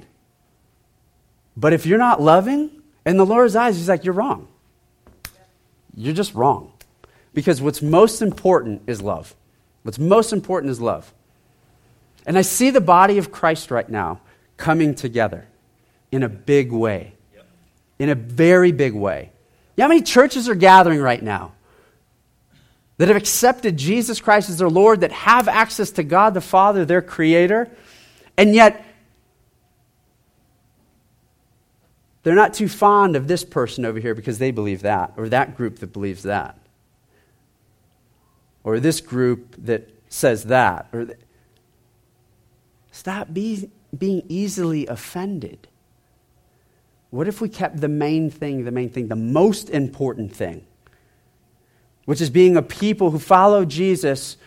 But 1.56 1.72
if 1.72 1.86
you're 1.86 1.98
not 1.98 2.20
loving, 2.20 2.70
in 3.06 3.16
the 3.16 3.26
Lord's 3.26 3.56
eyes, 3.56 3.76
He's 3.76 3.88
like, 3.88 4.04
you're 4.04 4.14
wrong. 4.14 4.48
You're 5.94 6.14
just 6.14 6.34
wrong. 6.34 6.72
Because 7.34 7.62
what's 7.62 7.82
most 7.82 8.22
important 8.22 8.82
is 8.86 9.00
love. 9.00 9.34
What's 9.82 9.98
most 9.98 10.32
important 10.32 10.70
is 10.70 10.80
love. 10.80 11.12
And 12.28 12.38
I 12.38 12.42
see 12.42 12.70
the 12.70 12.80
body 12.80 13.18
of 13.18 13.32
Christ 13.32 13.72
right 13.72 13.88
now 13.88 14.20
coming 14.56 14.94
together 14.94 15.48
in 16.12 16.22
a 16.22 16.28
big 16.28 16.70
way. 16.70 17.14
In 17.98 18.10
a 18.10 18.14
very 18.14 18.70
big 18.70 18.94
way. 18.94 19.32
You 19.76 19.82
know 19.82 19.84
how 19.86 19.88
many 19.88 20.02
churches 20.02 20.48
are 20.48 20.54
gathering 20.54 21.00
right 21.00 21.22
now? 21.22 21.54
that 22.98 23.06
have 23.06 23.16
accepted 23.16 23.76
Jesus 23.76 24.20
Christ 24.20 24.50
as 24.50 24.58
their 24.58 24.68
Lord, 24.68 25.00
that 25.00 25.12
have 25.12 25.48
access 25.48 25.92
to 25.92 26.02
God 26.02 26.34
the 26.34 26.40
Father, 26.40 26.84
their 26.84 27.00
Creator, 27.00 27.70
and 28.36 28.54
yet 28.54 28.84
they're 32.24 32.34
not 32.34 32.54
too 32.54 32.68
fond 32.68 33.14
of 33.16 33.28
this 33.28 33.44
person 33.44 33.84
over 33.84 34.00
here 34.00 34.14
because 34.14 34.38
they 34.38 34.50
believe 34.50 34.82
that, 34.82 35.12
or 35.16 35.28
that 35.28 35.56
group 35.56 35.78
that 35.78 35.92
believes 35.92 36.24
that, 36.24 36.58
or 38.64 38.80
this 38.80 39.00
group 39.00 39.54
that 39.58 39.88
says 40.08 40.44
that. 40.44 40.88
Or 40.92 41.04
th- 41.06 41.18
Stop 42.90 43.32
be, 43.32 43.70
being 43.96 44.22
easily 44.28 44.86
offended. 44.86 45.68
What 47.10 47.28
if 47.28 47.40
we 47.40 47.48
kept 47.48 47.80
the 47.80 47.88
main 47.88 48.30
thing, 48.30 48.64
the 48.64 48.70
main 48.70 48.90
thing, 48.90 49.08
the 49.08 49.16
most 49.16 49.70
important 49.70 50.34
thing? 50.34 50.66
which 52.08 52.22
is 52.22 52.30
being 52.30 52.56
a 52.56 52.62
people 52.62 53.10
who 53.10 53.18
follow 53.18 53.66
Jesus, 53.66 54.38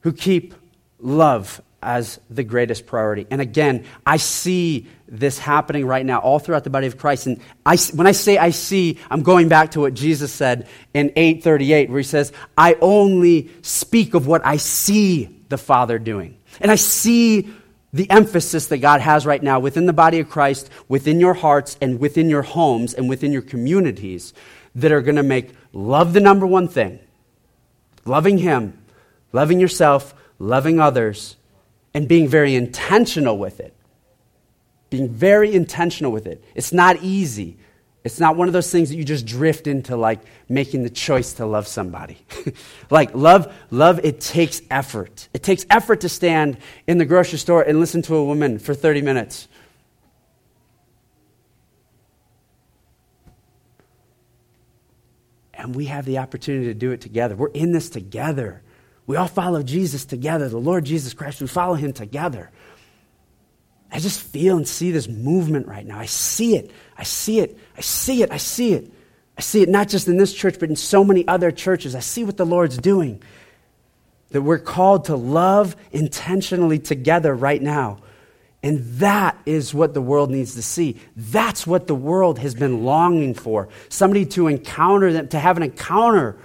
who 0.00 0.12
keep 0.12 0.52
love 0.98 1.62
as 1.82 2.20
the 2.28 2.44
greatest 2.44 2.84
priority. 2.84 3.26
And 3.30 3.40
again, 3.40 3.86
I 4.04 4.18
see 4.18 4.86
this 5.08 5.38
happening 5.38 5.86
right 5.86 6.04
now 6.04 6.18
all 6.18 6.38
throughout 6.38 6.64
the 6.64 6.70
body 6.70 6.86
of 6.86 6.98
Christ. 6.98 7.28
And 7.28 7.40
I, 7.64 7.78
when 7.94 8.06
I 8.06 8.12
say 8.12 8.36
I 8.36 8.50
see, 8.50 8.98
I'm 9.10 9.22
going 9.22 9.48
back 9.48 9.70
to 9.70 9.80
what 9.80 9.94
Jesus 9.94 10.30
said 10.32 10.68
in 10.92 11.12
838, 11.16 11.88
where 11.88 11.98
he 11.98 12.04
says, 12.04 12.30
I 12.58 12.76
only 12.82 13.50
speak 13.62 14.12
of 14.12 14.26
what 14.26 14.44
I 14.44 14.58
see 14.58 15.34
the 15.48 15.56
Father 15.56 15.98
doing. 15.98 16.35
And 16.60 16.70
I 16.70 16.76
see 16.76 17.48
the 17.92 18.10
emphasis 18.10 18.66
that 18.68 18.78
God 18.78 19.00
has 19.00 19.24
right 19.26 19.42
now 19.42 19.58
within 19.58 19.86
the 19.86 19.92
body 19.92 20.20
of 20.20 20.28
Christ, 20.28 20.70
within 20.88 21.20
your 21.20 21.34
hearts, 21.34 21.76
and 21.80 21.98
within 21.98 22.28
your 22.28 22.42
homes, 22.42 22.94
and 22.94 23.08
within 23.08 23.32
your 23.32 23.42
communities 23.42 24.34
that 24.74 24.92
are 24.92 25.00
going 25.00 25.16
to 25.16 25.22
make 25.22 25.54
love 25.72 26.12
the 26.12 26.20
number 26.20 26.46
one 26.46 26.68
thing 26.68 27.00
loving 28.04 28.38
Him, 28.38 28.78
loving 29.32 29.58
yourself, 29.58 30.14
loving 30.38 30.78
others, 30.78 31.36
and 31.94 32.06
being 32.06 32.28
very 32.28 32.54
intentional 32.54 33.38
with 33.38 33.58
it. 33.60 33.74
Being 34.90 35.08
very 35.08 35.52
intentional 35.54 36.12
with 36.12 36.26
it. 36.26 36.44
It's 36.54 36.72
not 36.72 37.02
easy. 37.02 37.56
It's 38.06 38.20
not 38.20 38.36
one 38.36 38.48
of 38.48 38.54
those 38.54 38.70
things 38.70 38.88
that 38.88 38.96
you 38.96 39.04
just 39.04 39.26
drift 39.26 39.66
into 39.66 39.96
like 39.96 40.20
making 40.48 40.82
the 40.82 40.90
choice 40.90 41.34
to 41.34 41.46
love 41.46 41.66
somebody. 41.66 42.18
like 42.90 43.14
love, 43.14 43.52
love, 43.70 44.00
it 44.04 44.20
takes 44.20 44.62
effort. 44.70 45.28
It 45.34 45.42
takes 45.42 45.66
effort 45.68 46.00
to 46.00 46.08
stand 46.08 46.56
in 46.86 46.98
the 46.98 47.04
grocery 47.04 47.38
store 47.38 47.62
and 47.62 47.80
listen 47.80 48.02
to 48.02 48.16
a 48.16 48.24
woman 48.24 48.58
for 48.58 48.74
30 48.74 49.02
minutes 49.02 49.48
And 55.56 55.74
we 55.74 55.86
have 55.86 56.04
the 56.04 56.18
opportunity 56.18 56.66
to 56.66 56.74
do 56.74 56.92
it 56.92 57.00
together. 57.00 57.34
We're 57.34 57.48
in 57.48 57.72
this 57.72 57.88
together. 57.88 58.62
We 59.06 59.16
all 59.16 59.28
follow 59.28 59.62
Jesus 59.62 60.04
together, 60.04 60.48
the 60.48 60.58
Lord 60.58 60.84
Jesus 60.84 61.14
Christ. 61.14 61.40
We 61.40 61.46
follow 61.46 61.74
him 61.74 61.92
together. 61.92 62.50
I 63.90 63.98
just 63.98 64.20
feel 64.20 64.56
and 64.56 64.66
see 64.66 64.90
this 64.90 65.08
movement 65.08 65.66
right 65.68 65.86
now. 65.86 65.98
I 65.98 66.06
see 66.06 66.56
it. 66.56 66.70
I 66.96 67.04
see 67.04 67.40
it. 67.40 67.58
I 67.76 67.80
see 67.80 68.22
it. 68.22 68.32
I 68.32 68.36
see 68.36 68.72
it. 68.72 68.92
I 69.38 69.42
see 69.42 69.62
it 69.62 69.68
not 69.68 69.88
just 69.88 70.08
in 70.08 70.16
this 70.16 70.32
church, 70.32 70.56
but 70.58 70.70
in 70.70 70.76
so 70.76 71.04
many 71.04 71.26
other 71.28 71.50
churches. 71.50 71.94
I 71.94 72.00
see 72.00 72.24
what 72.24 72.36
the 72.36 72.46
Lord's 72.46 72.78
doing. 72.78 73.22
That 74.30 74.42
we're 74.42 74.58
called 74.58 75.06
to 75.06 75.16
love 75.16 75.76
intentionally 75.92 76.78
together 76.78 77.34
right 77.34 77.62
now. 77.62 77.98
And 78.62 78.84
that 78.98 79.38
is 79.46 79.72
what 79.72 79.94
the 79.94 80.02
world 80.02 80.30
needs 80.30 80.54
to 80.54 80.62
see. 80.62 80.96
That's 81.14 81.66
what 81.66 81.86
the 81.86 81.94
world 81.94 82.38
has 82.38 82.54
been 82.54 82.84
longing 82.84 83.34
for. 83.34 83.68
Somebody 83.88 84.26
to 84.26 84.48
encounter 84.48 85.12
them, 85.12 85.28
to 85.28 85.38
have 85.38 85.56
an 85.56 85.62
encounter 85.62 86.36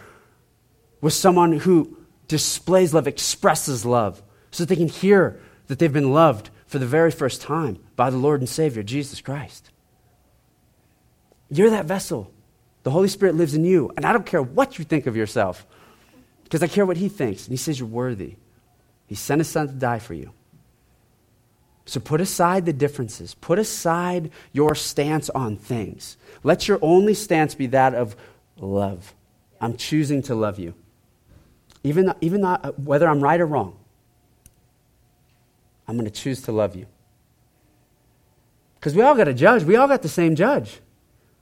with 1.00 1.14
someone 1.14 1.54
who 1.54 1.98
displays 2.28 2.94
love, 2.94 3.08
expresses 3.08 3.86
love, 3.86 4.22
so 4.52 4.64
that 4.64 4.70
they 4.70 4.76
can 4.76 4.90
hear 4.90 5.40
that 5.68 5.80
they've 5.80 5.92
been 5.92 6.14
loved 6.14 6.50
for 6.72 6.80
the 6.80 6.86
very 6.86 7.12
first 7.12 7.42
time 7.42 7.78
by 7.98 8.10
the 8.10 8.16
Lord 8.16 8.40
and 8.40 8.48
Savior, 8.48 8.82
Jesus 8.82 9.20
Christ. 9.20 9.72
You're 11.50 11.72
that 11.72 11.84
vessel. 11.84 12.32
The 12.84 12.92
Holy 12.92 13.10
Spirit 13.10 13.36
lives 13.36 13.56
in 13.56 13.66
you. 13.66 13.92
And 13.98 14.06
I 14.06 14.14
don't 14.14 14.26
care 14.26 14.42
what 14.42 14.80
you 14.80 14.86
think 14.86 15.06
of 15.06 15.18
yourself, 15.18 15.68
because 16.46 16.64
I 16.64 16.68
care 16.68 16.86
what 16.86 16.96
He 16.96 17.10
thinks. 17.10 17.44
And 17.44 17.52
He 17.52 17.58
says 17.58 17.78
you're 17.78 17.90
worthy. 17.90 18.38
He 19.06 19.16
sent 19.16 19.42
His 19.42 19.50
Son 19.50 19.68
to 19.68 19.74
die 19.74 20.00
for 20.00 20.14
you. 20.14 20.32
So 21.86 22.00
put 22.00 22.22
aside 22.22 22.66
the 22.66 22.72
differences, 22.72 23.34
put 23.34 23.60
aside 23.60 24.32
your 24.54 24.74
stance 24.74 25.30
on 25.32 25.58
things. 25.58 26.16
Let 26.42 26.70
your 26.70 26.80
only 26.82 27.16
stance 27.16 27.54
be 27.54 27.68
that 27.68 27.94
of 27.94 28.16
love. 28.56 29.14
I'm 29.60 29.76
choosing 29.76 30.22
to 30.24 30.36
love 30.36 30.58
you. 30.58 30.74
Even, 31.84 32.14
even 32.22 32.40
not, 32.40 32.64
uh, 32.64 32.72
whether 32.74 33.10
I'm 33.10 33.20
right 33.20 33.42
or 33.42 33.46
wrong, 33.46 33.78
I'm 35.92 35.98
going 35.98 36.10
to 36.10 36.22
choose 36.22 36.42
to 36.44 36.54
love 36.54 36.74
you. 36.74 36.86
Because 38.80 38.96
we 38.96 39.02
all 39.02 39.14
got 39.14 39.28
a 39.28 39.34
judge. 39.34 39.64
We 39.64 39.76
all 39.76 39.90
got 39.90 40.02
the 40.02 40.08
same 40.08 40.38
judge. 40.38 40.80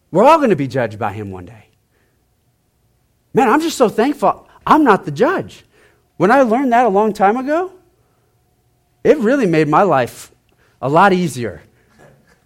We're 0.10 0.24
all 0.24 0.38
going 0.38 0.50
to 0.50 0.56
be 0.56 0.68
judged 0.68 0.98
by 0.98 1.14
him 1.14 1.30
one 1.30 1.46
day. 1.46 1.68
Man, 3.32 3.48
I'm 3.48 3.62
just 3.62 3.78
so 3.78 3.90
thankful 3.90 4.50
I'm 4.66 4.84
not 4.84 5.06
the 5.06 5.12
judge. 5.12 5.64
When 6.18 6.32
I 6.32 6.42
learned 6.42 6.74
that 6.74 6.88
a 6.88 6.90
long 6.90 7.14
time 7.14 7.38
ago, 7.38 7.72
it 9.04 9.20
really 9.20 9.46
made 9.46 9.68
my 9.68 9.84
life 9.84 10.32
a 10.82 10.90
lot 10.90 11.14
easier. 11.14 11.62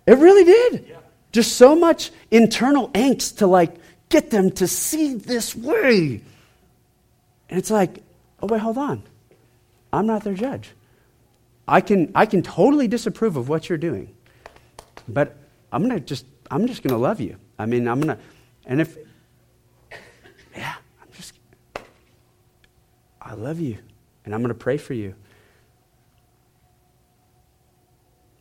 It 0.05 0.17
really 0.17 0.43
did. 0.43 0.85
Yeah. 0.89 0.97
Just 1.31 1.55
so 1.55 1.73
much 1.73 2.11
internal 2.31 2.89
angst 2.89 3.37
to 3.37 3.47
like 3.47 3.77
get 4.09 4.29
them 4.29 4.51
to 4.51 4.67
see 4.67 5.13
this 5.13 5.55
way. 5.55 6.21
And 7.49 7.57
it's 7.57 7.71
like, 7.71 8.03
oh, 8.41 8.47
wait, 8.47 8.59
hold 8.59 8.77
on. 8.77 9.03
I'm 9.93 10.05
not 10.05 10.25
their 10.25 10.33
judge. 10.33 10.71
I 11.67 11.81
can, 11.81 12.11
I 12.13 12.25
can 12.25 12.41
totally 12.41 12.87
disapprove 12.87 13.37
of 13.37 13.49
what 13.49 13.69
you're 13.69 13.77
doing, 13.77 14.13
but 15.07 15.37
I'm 15.71 15.83
going 15.87 15.95
to 15.95 15.99
just, 15.99 16.25
I'm 16.51 16.67
just 16.67 16.83
going 16.83 16.93
to 16.93 16.99
love 16.99 17.21
you. 17.21 17.37
I 17.57 17.65
mean, 17.65 17.87
I'm 17.87 18.01
going 18.01 18.17
to, 18.17 18.23
and 18.65 18.81
if, 18.81 18.97
yeah, 20.55 20.75
I'm 21.01 21.07
just, 21.13 21.33
I 23.21 23.33
love 23.33 23.59
you, 23.59 23.77
and 24.25 24.33
I'm 24.33 24.41
going 24.41 24.49
to 24.49 24.55
pray 24.55 24.77
for 24.77 24.93
you. 24.93 25.15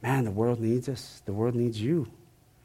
Man, 0.02 0.24
the 0.24 0.32
world 0.32 0.60
needs 0.60 0.88
us. 0.88 1.22
The 1.24 1.32
world 1.32 1.54
needs 1.54 1.80
you. 1.80 2.10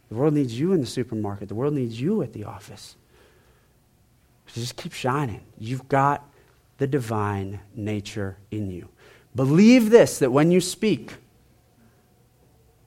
The 0.10 0.16
world 0.16 0.34
needs 0.34 0.58
you 0.58 0.74
in 0.74 0.82
the 0.82 0.88
supermarket. 0.88 1.50
The 1.50 1.56
world 1.56 1.74
needs 1.74 2.02
you 2.02 2.24
at 2.24 2.34
the 2.34 2.46
office. 2.46 2.96
So 4.48 4.62
just 4.62 4.76
keep 4.76 4.94
shining. 4.94 5.42
You've 5.60 5.88
got 5.88 6.28
the 6.78 6.88
divine 6.88 7.60
nature 7.76 8.38
in 8.50 8.72
you. 8.72 8.90
Believe 9.38 9.92
this 9.92 10.18
that 10.18 10.32
when 10.32 10.50
you 10.50 10.60
speak, 10.60 11.14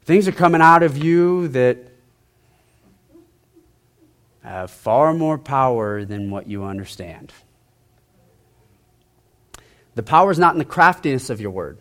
things 0.03 0.27
are 0.27 0.33
coming 0.33 0.61
out 0.61 0.83
of 0.83 0.99
you 0.99 1.47
that 1.49 1.79
have 4.43 4.73
far 4.73 5.15
more 5.15 5.39
power 5.39 6.05
than 6.05 6.29
what 6.29 6.49
you 6.49 6.65
understand. 6.65 7.33
The 9.95 10.03
power 10.03 10.33
is 10.33 10.41
not 10.41 10.55
in 10.55 10.59
the 10.59 10.65
craftiness 10.65 11.31
of 11.31 11.41
your 11.41 11.53
word, 11.53 11.79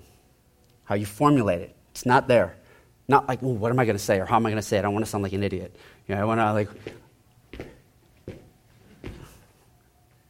how 0.83 0.93
you 0.93 1.07
formulate 1.07 1.61
it. 1.61 1.75
It's 1.89 2.05
not 2.05 2.27
there. 2.27 2.55
Not 3.07 3.27
like, 3.27 3.39
what 3.39 3.71
am 3.71 3.79
I 3.79 3.85
going 3.85 3.97
to 3.97 4.03
say 4.03 4.19
or 4.19 4.25
how 4.25 4.35
am 4.35 4.45
I 4.45 4.51
going 4.51 4.61
to 4.61 4.67
say 4.67 4.77
it? 4.77 4.81
I 4.81 4.83
don't 4.83 4.93
want 4.93 5.03
to 5.03 5.09
sound 5.09 5.23
like 5.23 5.33
an 5.33 5.41
idiot. 5.41 5.75
You 6.07 6.13
know, 6.13 6.21
I 6.21 6.25
want 6.25 6.39
to 6.41 6.53
like. 6.53 6.69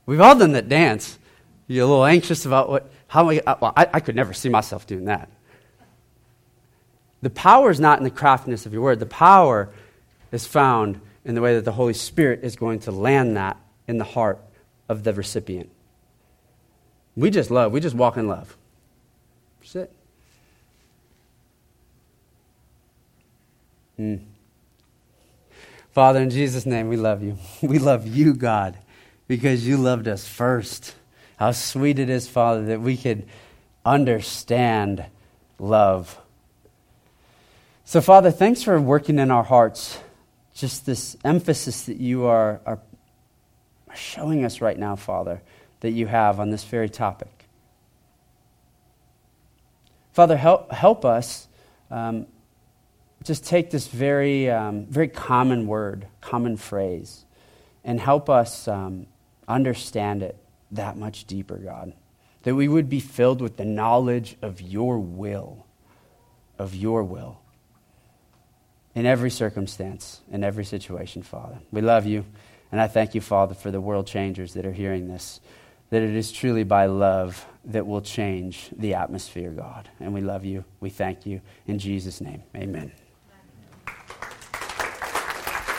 We've 0.05 0.21
all 0.21 0.39
done 0.39 0.53
that 0.53 0.69
dance. 0.69 1.19
You're 1.67 1.83
a 1.83 1.87
little 1.87 2.05
anxious 2.05 2.45
about 2.45 2.69
what, 2.69 2.89
how 3.09 3.29
I, 3.29 3.41
well, 3.59 3.73
I, 3.75 3.87
I 3.93 3.99
could 3.99 4.15
never 4.15 4.33
see 4.33 4.49
myself 4.49 4.87
doing 4.87 5.05
that. 5.05 5.29
The 7.21 7.31
power 7.31 7.71
is 7.71 7.79
not 7.79 7.97
in 7.97 8.03
the 8.03 8.11
craftiness 8.11 8.65
of 8.65 8.71
your 8.71 8.83
word. 8.83 8.99
The 8.99 9.07
power 9.07 9.69
is 10.31 10.45
found 10.45 11.01
in 11.25 11.35
the 11.35 11.41
way 11.41 11.55
that 11.55 11.65
the 11.65 11.71
Holy 11.71 11.93
Spirit 11.93 12.41
is 12.43 12.55
going 12.55 12.79
to 12.81 12.91
land 12.91 13.35
that 13.35 13.57
in 13.87 13.97
the 13.97 14.05
heart 14.05 14.39
of 14.87 15.03
the 15.03 15.13
recipient. 15.13 15.69
We 17.15 17.31
just 17.31 17.49
love, 17.49 17.71
we 17.71 17.79
just 17.79 17.95
walk 17.95 18.15
in 18.15 18.27
love. 18.27 18.55
That's 19.59 19.75
it. 19.75 19.93
Mm. 23.99 24.21
Father, 25.91 26.21
in 26.21 26.29
Jesus' 26.29 26.67
name, 26.67 26.87
we 26.87 26.95
love 26.95 27.23
you. 27.23 27.37
We 27.63 27.79
love 27.79 28.05
you, 28.07 28.35
God, 28.35 28.77
because 29.27 29.67
you 29.67 29.77
loved 29.77 30.07
us 30.07 30.27
first. 30.27 30.93
How 31.39 31.53
sweet 31.53 31.99
it 31.99 32.09
is, 32.09 32.27
Father, 32.27 32.65
that 32.65 32.81
we 32.81 32.97
could 32.97 33.25
understand 33.85 35.05
love. 35.57 36.19
So, 37.85 38.01
Father, 38.01 38.29
thanks 38.29 38.61
for 38.61 38.77
working 38.79 39.19
in 39.19 39.31
our 39.31 39.45
hearts 39.45 39.99
just 40.53 40.85
this 40.85 41.15
emphasis 41.23 41.83
that 41.83 41.95
you 41.95 42.25
are, 42.25 42.59
are 42.65 42.79
showing 43.95 44.43
us 44.43 44.59
right 44.59 44.77
now, 44.77 44.97
Father, 44.97 45.41
that 45.79 45.91
you 45.91 46.07
have 46.07 46.41
on 46.41 46.49
this 46.49 46.65
very 46.65 46.89
topic. 46.89 47.45
Father, 50.11 50.35
help, 50.35 50.73
help 50.73 51.05
us 51.05 51.47
um, 51.89 52.27
just 53.23 53.45
take 53.45 53.71
this 53.71 53.87
very, 53.87 54.51
um, 54.51 54.87
very 54.87 55.07
common 55.07 55.67
word, 55.67 56.05
common 56.19 56.57
phrase, 56.57 57.23
and 57.85 57.97
help 58.01 58.29
us 58.29 58.67
um, 58.67 59.07
understand 59.47 60.21
it 60.21 60.35
that 60.71 60.97
much 60.97 61.25
deeper, 61.25 61.57
God. 61.57 61.93
That 62.43 62.55
we 62.55 62.67
would 62.67 62.89
be 62.89 62.99
filled 62.99 63.41
with 63.41 63.57
the 63.57 63.65
knowledge 63.65 64.37
of 64.41 64.61
your 64.61 64.99
will, 64.99 65.65
of 66.57 66.73
your 66.75 67.03
will, 67.03 67.41
in 68.95 69.05
every 69.05 69.29
circumstance, 69.29 70.21
in 70.31 70.43
every 70.43 70.65
situation, 70.65 71.21
Father. 71.21 71.59
We 71.71 71.81
love 71.81 72.05
you, 72.05 72.25
and 72.71 72.79
I 72.79 72.87
thank 72.87 73.13
you, 73.13 73.21
Father, 73.21 73.55
for 73.55 73.71
the 73.71 73.81
world 73.81 74.07
changers 74.07 74.53
that 74.53 74.65
are 74.65 74.71
hearing 74.71 75.07
this, 75.07 75.41
that 75.89 76.01
it 76.01 76.15
is 76.15 76.31
truly 76.31 76.63
by 76.63 76.85
love 76.85 77.45
that 77.65 77.85
will 77.85 78.01
change 78.01 78.69
the 78.75 78.93
atmosphere, 78.93 79.51
God. 79.51 79.89
And 79.99 80.13
we 80.13 80.21
love 80.21 80.45
you. 80.45 80.63
We 80.79 80.89
thank 80.89 81.25
you. 81.25 81.41
In 81.67 81.79
Jesus' 81.79 82.21
name, 82.21 82.43
amen. 82.55 82.91